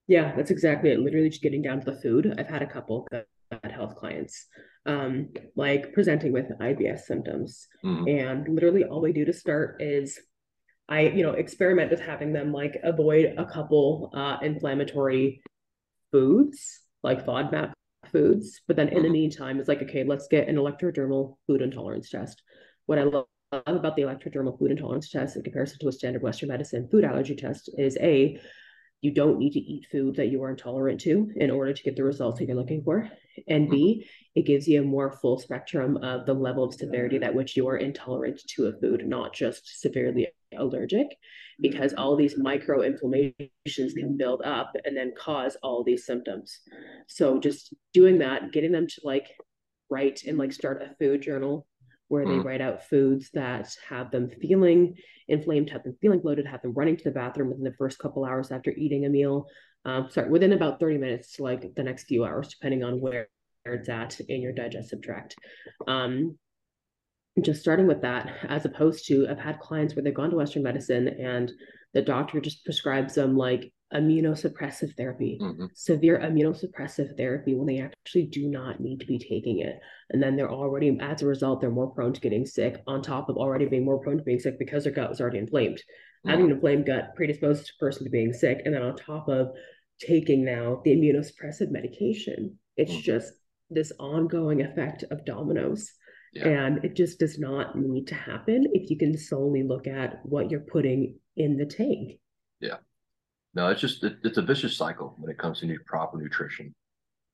[0.07, 0.99] Yeah, that's exactly it.
[0.99, 2.35] Literally just getting down to the food.
[2.37, 4.47] I've had a couple gut health clients
[4.85, 7.67] um, like presenting with IBS symptoms.
[7.83, 8.07] Mm-hmm.
[8.07, 10.19] And literally all we do to start is
[10.89, 15.41] I, you know, experiment with having them like avoid a couple uh, inflammatory
[16.11, 17.71] foods, like FODMAP
[18.13, 18.61] foods.
[18.67, 19.03] But then in mm-hmm.
[19.03, 22.41] the meantime, it's like, okay, let's get an electrodermal food intolerance test.
[22.85, 26.49] What I love about the electrodermal food intolerance test in comparison to a standard Western
[26.49, 28.39] medicine food allergy test is A,
[29.03, 31.97] you don't need to eat food that you are intolerant to in order to get
[31.97, 33.09] the results that you're looking for.
[33.49, 34.39] And B, mm-hmm.
[34.39, 37.67] it gives you a more full spectrum of the level of severity that which you
[37.67, 41.07] are intolerant to a food, not just severely allergic,
[41.59, 42.01] because mm-hmm.
[42.01, 46.61] all these micro inflammations can build up and then cause all these symptoms.
[47.09, 49.27] So just doing that, getting them to like
[49.89, 51.67] write and like start a food journal
[52.13, 54.95] where they write out foods that have them feeling
[55.27, 58.23] inflamed, have them feeling bloated, have them running to the bathroom within the first couple
[58.23, 59.47] hours after eating a meal.
[59.83, 63.29] Um, sorry, within about 30 minutes to like the next few hours, depending on where
[63.65, 65.35] it's at in your digestive tract.
[65.87, 66.37] Um,
[67.41, 70.61] just starting with that, as opposed to I've had clients where they've gone to Western
[70.61, 71.51] medicine and
[71.95, 75.65] the doctor just prescribes them like immunosuppressive therapy, mm-hmm.
[75.75, 79.79] severe immunosuppressive therapy when they actually do not need to be taking it.
[80.09, 83.29] And then they're already, as a result, they're more prone to getting sick on top
[83.29, 85.77] of already being more prone to being sick because their gut was already inflamed.
[85.77, 86.29] Mm-hmm.
[86.29, 88.61] Having an inflamed gut predisposes a person to being sick.
[88.65, 89.49] And then on top of
[89.99, 93.01] taking now the immunosuppressive medication, it's mm-hmm.
[93.01, 93.33] just
[93.69, 95.91] this ongoing effect of dominoes.
[96.33, 96.47] Yeah.
[96.47, 100.49] And it just does not need to happen if you can solely look at what
[100.49, 102.19] you're putting in the tank.
[102.59, 102.77] Yeah
[103.53, 106.73] no, it's just it, it's a vicious cycle when it comes to new, proper nutrition,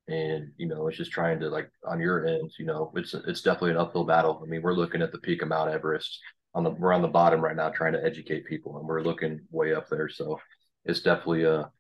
[0.07, 3.41] and you know it's just trying to like on your end, you know, it's it's
[3.41, 4.41] definitely an uphill battle.
[4.43, 6.20] I mean, we're looking at the peak of Mount Everest
[6.53, 9.39] on the we're on the bottom right now trying to educate people, and we're looking
[9.51, 10.09] way up there.
[10.09, 10.39] So
[10.86, 11.72] it's definitely a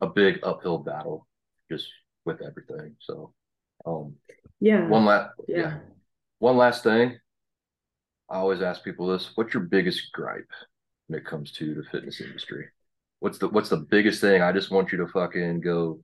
[0.00, 1.26] a big uphill battle
[1.70, 1.88] just
[2.24, 2.96] with everything.
[3.00, 3.32] So
[3.86, 4.14] um
[4.60, 5.56] yeah, one last yeah.
[5.58, 5.78] yeah
[6.38, 7.18] one last thing.
[8.28, 10.50] I always ask people this: What's your biggest gripe
[11.06, 12.66] when it comes to the fitness industry?
[13.20, 14.42] What's the what's the biggest thing?
[14.42, 16.00] I just want you to fucking go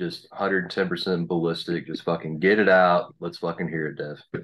[0.00, 1.86] just 110% ballistic.
[1.86, 3.14] Just fucking get it out.
[3.20, 4.42] Let's fucking hear it, Dev.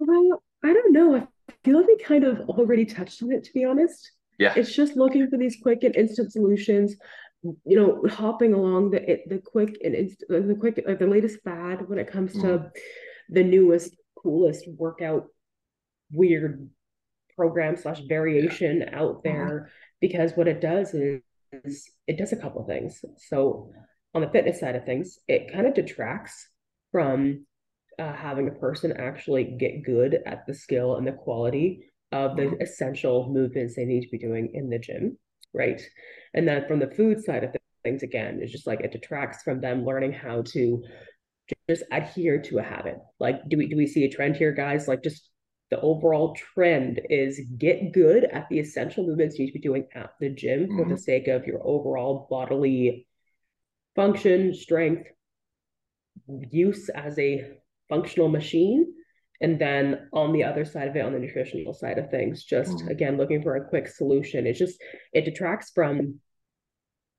[0.00, 1.14] Well, I don't know.
[1.16, 4.10] I feel like we kind of already touched on it, to be honest.
[4.38, 4.52] Yeah.
[4.56, 6.96] It's just looking for these quick and instant solutions.
[7.42, 11.88] You know, hopping along the the quick and inst- the quick like the latest fad
[11.88, 12.70] when it comes to mm.
[13.28, 15.26] the newest, coolest workout,
[16.10, 16.68] weird
[17.36, 18.98] program slash variation yeah.
[18.98, 19.28] out mm-hmm.
[19.28, 19.70] there.
[20.00, 21.20] Because what it does is,
[21.52, 23.04] is it does a couple of things.
[23.28, 23.70] So
[24.14, 26.48] on the fitness side of things, it kind of detracts
[26.92, 27.46] from
[27.98, 32.42] uh, having a person actually get good at the skill and the quality of the
[32.42, 32.62] mm-hmm.
[32.62, 35.18] essential movements they need to be doing in the gym,
[35.52, 35.82] right?
[36.32, 39.60] And then from the food side of things, again, it's just like it detracts from
[39.60, 40.82] them learning how to
[41.68, 42.98] just adhere to a habit.
[43.20, 44.88] Like, do we do we see a trend here, guys?
[44.88, 45.28] Like, just
[45.70, 49.86] the overall trend is get good at the essential movements you need to be doing
[49.94, 50.78] at the gym mm-hmm.
[50.78, 53.06] for the sake of your overall bodily
[53.96, 55.08] function, strength,
[56.50, 57.58] use as a
[57.88, 58.86] functional machine.
[59.40, 62.72] And then on the other side of it, on the nutritional side of things, just
[62.72, 62.88] mm-hmm.
[62.88, 64.46] again looking for a quick solution.
[64.46, 64.80] It just
[65.12, 66.20] it detracts from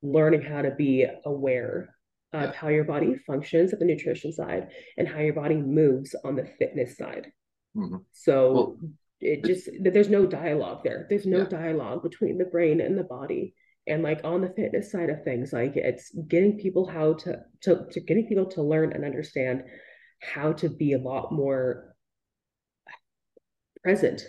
[0.01, 1.89] learning how to be aware
[2.31, 6.35] of how your body functions at the nutrition side and how your body moves on
[6.35, 7.27] the fitness side.
[7.75, 7.97] Mm-hmm.
[8.11, 8.77] So well,
[9.21, 11.07] it just there's no dialogue there.
[11.09, 11.45] There's no yeah.
[11.45, 13.55] dialogue between the brain and the body.
[13.87, 17.85] And like on the fitness side of things, like it's getting people how to to,
[17.91, 19.63] to getting people to learn and understand
[20.21, 21.95] how to be a lot more
[23.83, 24.23] present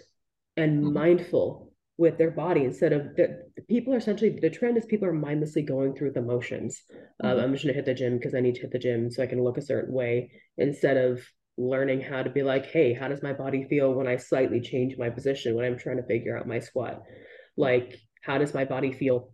[0.57, 0.93] and mm-hmm.
[0.93, 5.09] mindful with their body instead of the, the, people are essentially the trend is people
[5.09, 6.83] are mindlessly going through the motions.
[6.93, 7.27] Mm-hmm.
[7.27, 9.23] Um, I'm just gonna hit the gym because I need to hit the gym so
[9.23, 11.23] I can look a certain way instead of
[11.59, 14.97] learning how to be like, hey, how does my body feel when I slightly change
[14.99, 17.03] my position when I'm trying to figure out my squat?
[17.57, 19.33] Like, how does my body feel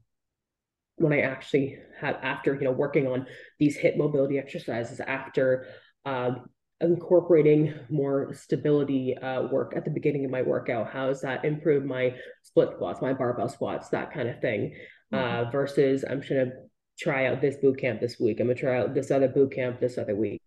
[0.97, 3.27] when I actually have after you know working on
[3.59, 5.66] these hip mobility exercises after
[6.05, 6.47] um,
[6.81, 10.93] incorporating more stability uh, work at the beginning of my workout?
[10.93, 14.75] How does that improve my split squats, my barbell squats, that kind of thing?
[15.12, 15.47] Mm-hmm.
[15.47, 16.53] Uh, versus I'm just gonna
[16.99, 18.39] try out this boot camp this week.
[18.39, 20.41] I'm gonna try out this other boot camp this other week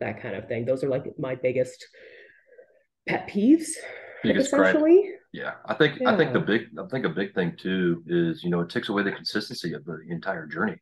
[0.00, 0.64] that kind of thing.
[0.64, 1.86] Those are like my biggest
[3.08, 3.68] pet peeves.
[4.22, 5.12] Biggest essentially.
[5.32, 6.12] Yeah, I think yeah.
[6.12, 8.88] I think the big I think a big thing too is you know it takes
[8.88, 10.76] away the consistency of the entire journey.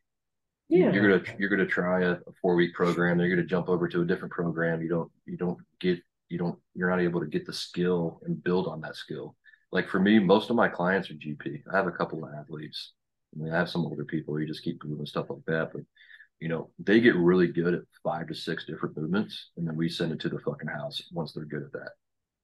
[0.69, 3.19] Yeah, you're gonna you're gonna try a, a four week program.
[3.19, 4.83] They're gonna jump over to a different program.
[4.83, 8.43] You don't you don't get you don't you're not able to get the skill and
[8.43, 9.37] build on that skill.
[9.73, 11.63] Like for me, most of my clients are GP.
[11.73, 12.93] I have a couple of athletes.
[13.35, 14.39] I mean, I have some older people.
[14.39, 15.83] You just keep doing stuff like that, but
[16.41, 19.89] you know, they get really good at five to six different movements, and then we
[19.89, 21.91] send it to the fucking house once they're good at that.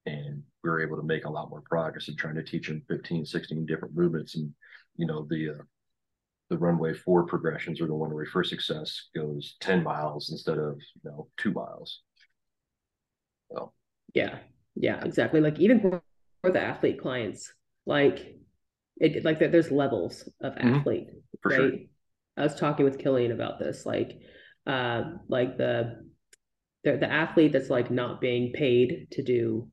[0.06, 2.82] And we are able to make a lot more progress in trying to teach them
[2.88, 4.34] 15, 16 different movements.
[4.36, 4.52] And,
[4.96, 5.62] you know, the, uh,
[6.48, 10.80] the runway forward progressions are the one where for success goes 10 miles instead of,
[11.04, 12.00] you know, two miles.
[13.52, 13.72] So,
[14.14, 14.38] yeah,
[14.74, 15.40] yeah, exactly.
[15.40, 16.02] Like even for,
[16.42, 17.52] the athlete clients,
[17.84, 18.34] like
[18.96, 20.78] it like that there's levels of Mhm.
[20.78, 21.08] athlete,
[21.42, 21.56] For right?
[21.56, 21.72] sure.
[22.40, 24.18] I was talking with Killian about this, like,
[24.66, 26.04] uh, like the
[26.84, 29.68] the the athlete that's like not being paid to do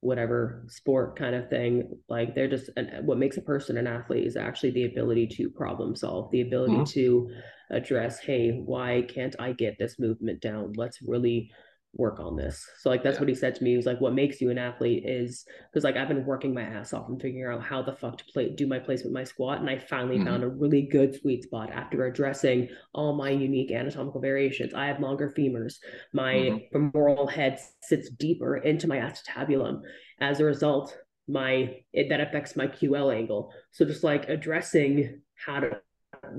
[0.00, 1.98] whatever sport kind of thing.
[2.08, 5.50] Like they're just and what makes a person an athlete is actually the ability to
[5.50, 6.90] problem solve, the ability Mhm.
[6.92, 7.30] to
[7.70, 10.72] address, hey, why can't I get this movement down?
[10.76, 11.50] Let's really
[11.94, 12.64] work on this.
[12.78, 13.20] So like that's Yeah.
[13.20, 13.70] what he said to me.
[13.70, 16.62] He was like, what makes you an athlete is because like I've been working my
[16.62, 19.60] ass off and figuring out how the fuck to play do my placement my squat.
[19.60, 20.24] And I finally Mhm.
[20.24, 24.72] found a really good sweet spot after addressing all my unique anatomical variations.
[24.72, 25.78] I have longer femurs.
[26.12, 26.70] My Mhm.
[26.72, 29.82] femoral head sits deeper into my acetabulum.
[30.20, 33.52] As a result, my it that affects my QL angle.
[33.72, 35.80] So just like addressing how to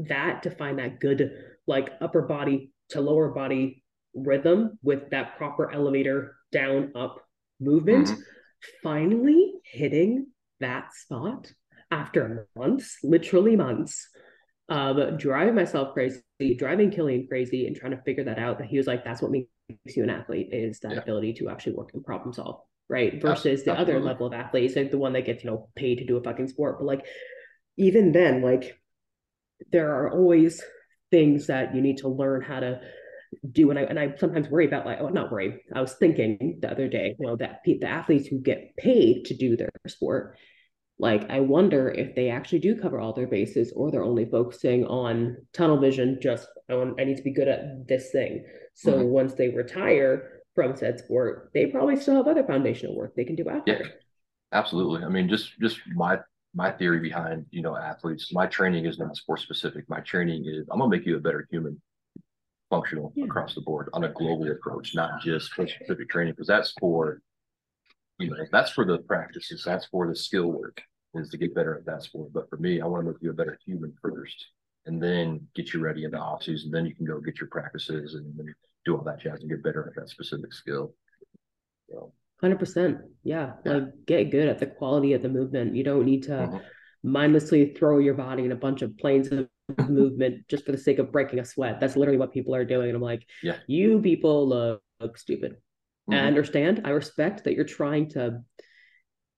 [0.07, 1.33] that to find that good
[1.67, 3.80] like upper body to lower body
[4.13, 7.25] rhythm with that proper elevator down up
[7.59, 8.21] movement Mhm.
[8.83, 10.27] finally hitting
[10.59, 11.51] that spot
[11.89, 14.09] after months literally months
[14.69, 16.21] of driving myself crazy
[16.57, 19.31] driving killian crazy and trying to figure that out that he was like that's what
[19.31, 19.49] makes
[19.95, 20.99] you an athlete is that Yeah.
[21.01, 24.91] ability to actually work and problem solve right versus the other level of athletes like
[24.91, 27.05] the one that gets you know paid to do a fucking sport but like
[27.77, 28.77] even then like
[29.71, 30.61] there are always
[31.11, 32.81] things that you need to learn how to
[33.51, 36.59] do and I and I sometimes worry about like oh not worry I was thinking
[36.61, 40.37] the other day you know that the athletes who get paid to do their sport
[40.99, 44.85] like I wonder if they actually do cover all their bases or they're only focusing
[44.85, 48.99] on tunnel vision just I want I need to be good at this thing so
[48.99, 49.07] Mhm.
[49.07, 53.35] once they retire from said sport they probably still have other foundational work they can
[53.35, 53.87] do after Yeah.
[54.53, 55.03] Absolutely.
[55.03, 56.19] I mean, just just my
[56.53, 58.33] my theory behind you know athletes.
[58.33, 59.89] My training is not sport specific.
[59.89, 61.81] My training is I'm gonna make you a better human,
[62.71, 63.25] functional Yeah.
[63.25, 67.21] across the board on a global approach, not just for specific training, because that's for
[68.17, 69.63] you know that's for the practices.
[69.63, 70.81] That's for the skill work
[71.13, 72.31] is to get better at that sport.
[72.33, 74.47] But for me, I want to make you a better human first,
[74.85, 76.71] and then get you ready in the off season.
[76.71, 78.53] Then you can go get your practices and then
[78.85, 80.95] do all that jazz and get better at that specific skill.
[81.89, 82.97] So, Hundred percent.
[83.23, 83.53] Yeah.
[83.65, 85.75] Like get good at the quality of the movement.
[85.75, 86.61] You don't need to Mhm.
[87.03, 89.47] mindlessly throw your body in a bunch of planes of
[89.87, 91.79] movement just for the sake of breaking a sweat.
[91.79, 92.87] That's literally what people are doing.
[92.89, 93.57] And I'm like, Yeah.
[93.67, 95.57] you people look, look stupid.
[96.09, 96.27] I Mhm.
[96.27, 96.81] understand.
[96.83, 98.43] I respect that you're trying to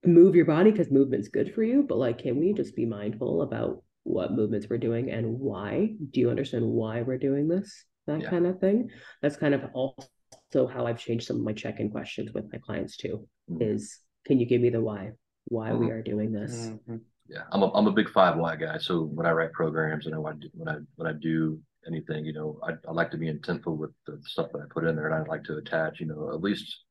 [0.06, 3.42] move your body because movement's good for you, but like, can we just be mindful
[3.42, 5.96] about what movements we're doing and why?
[6.12, 7.86] Do you understand why we're doing this?
[8.08, 8.30] That Yeah.
[8.30, 8.92] kind of thing.
[9.22, 12.98] That's kind of also how I've changed some of my check-in questions with my clients
[12.98, 13.62] too Mhm.
[13.72, 15.12] is can you give me the why
[15.46, 15.92] why we Mhm.
[15.92, 17.02] are doing this Mhm.
[17.34, 18.78] Yeah, I'm a I'm a big five why guy.
[18.78, 21.60] So when I write programs and I when I do, when I when I do
[21.88, 24.84] anything, you know, I, I like to be intentful with the stuff that I put
[24.86, 26.84] in there, and I like to attach, you know, at least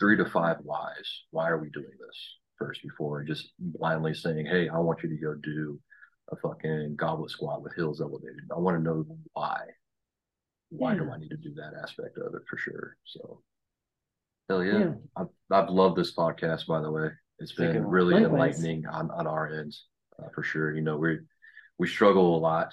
[0.00, 1.22] three to five whys.
[1.30, 5.16] Why are we doing this first before just blindly saying, "Hey, I want you to
[5.16, 5.78] go do
[6.32, 9.60] a fucking goblet squat with hills elevated." I want to know why.
[10.70, 11.10] Why do hmm.
[11.10, 12.96] I need to do that aspect of it for sure?
[13.04, 13.42] So,
[14.48, 16.66] hell yeah, yeah I've I've loved this podcast.
[16.66, 18.58] By the way, it's been really Likewise.
[18.58, 19.74] enlightening on on our end
[20.22, 20.74] uh, for sure.
[20.74, 21.18] You know, we
[21.78, 22.72] we struggle a lot,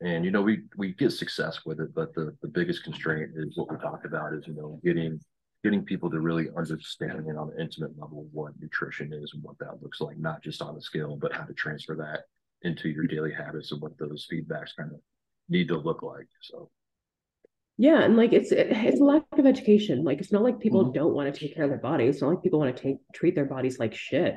[0.00, 3.56] and you know we we get success with it, but the the biggest constraint is
[3.56, 5.20] what we talked about is you know getting
[5.64, 9.58] getting people to really understand and on an intimate level what nutrition is and what
[9.58, 12.20] that looks like, not just on the scale, but how to transfer that
[12.62, 15.00] into your daily habits and what those feedbacks kind of
[15.48, 16.28] need to look like.
[16.42, 16.70] So
[17.78, 20.84] yeah and like it's it, it's a lack of education like it's not like people
[20.86, 20.94] Mhm.
[20.94, 22.96] don't want to take care of their bodies it's not like people want to take
[23.14, 24.34] treat their bodies like shit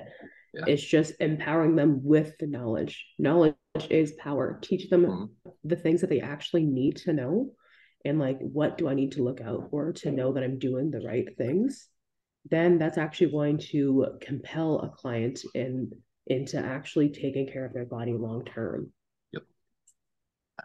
[0.54, 0.66] Yeah.
[0.68, 3.56] it's just empowering them with the knowledge knowledge
[3.90, 5.30] is power teach them Mhm.
[5.64, 7.52] the things that they actually need to know
[8.06, 10.92] and like what do i need to look out for to know that i'm doing
[10.92, 11.90] the right things
[12.50, 15.92] then that's actually going to compel a client in
[16.28, 18.92] into actually taking care of their body long term
[19.32, 19.44] Yep,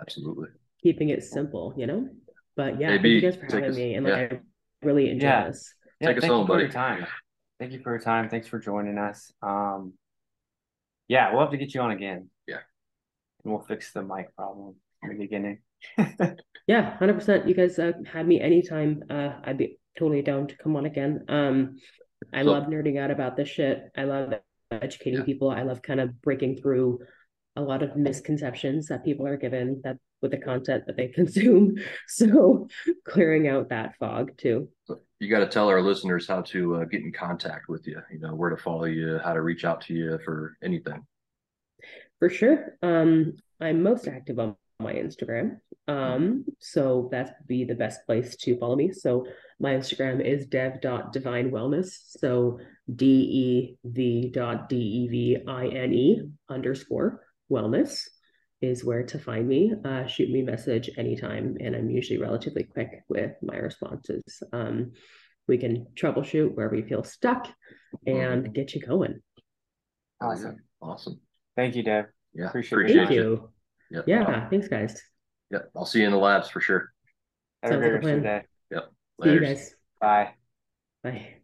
[0.01, 0.49] absolutely.
[0.83, 2.09] keeping it simple you know
[2.57, 4.41] but yeah thank you guys for take having us- me and like i
[4.83, 5.49] really enjoyed Yeah.
[5.49, 6.65] this Yeah, Take us thank you home, for buddy.
[6.65, 7.07] your time.
[7.59, 8.29] Thank you for your time.
[8.29, 9.33] Thanks for joining us.
[9.43, 9.95] Um,
[11.09, 12.29] yeah, we'll have to get you on again.
[12.47, 12.61] Yeah.
[13.43, 15.61] And we'll fix the mic problem in the beginning.
[16.67, 20.75] yeah 100% you guys uh, had me anytime uh i'd be totally down to come
[20.75, 21.77] on again um
[22.33, 24.33] i So- love nerding out about this shit i love
[24.73, 25.25] educating Yeah.
[25.27, 27.01] people i love kind of breaking through
[27.57, 31.75] a lot of misconceptions that people are given that with the content that they consume
[32.07, 32.69] so
[33.07, 34.69] clearing out that fog too
[35.19, 38.01] you got to tell our listeners how to uh, get in contact with you.
[38.13, 41.07] You know where to follow you, how to reach out to you for anything.
[42.19, 42.77] For sure.
[42.83, 45.59] Um, I'm most active on my Instagram.
[45.89, 48.93] Um, so that's be the best place to follow me.
[48.93, 49.27] So
[49.59, 51.93] my Instagram is dev.devine wellness.
[52.19, 52.59] So
[52.95, 58.03] D E V dot D E V I N E underscore Wellness
[58.61, 59.73] is where to find me.
[59.85, 64.43] Uh, shoot me a message anytime, and I'm usually relatively quick with my responses.
[64.53, 64.93] Um,
[65.47, 67.49] we can troubleshoot wherever you feel stuck
[68.07, 68.53] and Mhm.
[68.55, 69.23] get you going.
[70.21, 70.65] Awesome.
[70.81, 71.21] Awesome.
[71.55, 72.07] Thank you, Dave.
[72.35, 72.49] Yeah.
[72.49, 73.23] Appreciate Appreciate, Thank you.
[73.23, 73.53] you.
[73.91, 74.03] Yeah.
[74.07, 75.01] Yeah, thanks, guys.
[75.51, 75.61] Yeah.
[75.77, 76.93] I'll see you in the labs for sure.
[77.63, 78.41] Have a Sounds great like a rest of the plan.
[78.43, 78.47] day.
[79.23, 79.75] See you guys.
[80.01, 80.35] Bye.
[81.03, 81.36] Bye.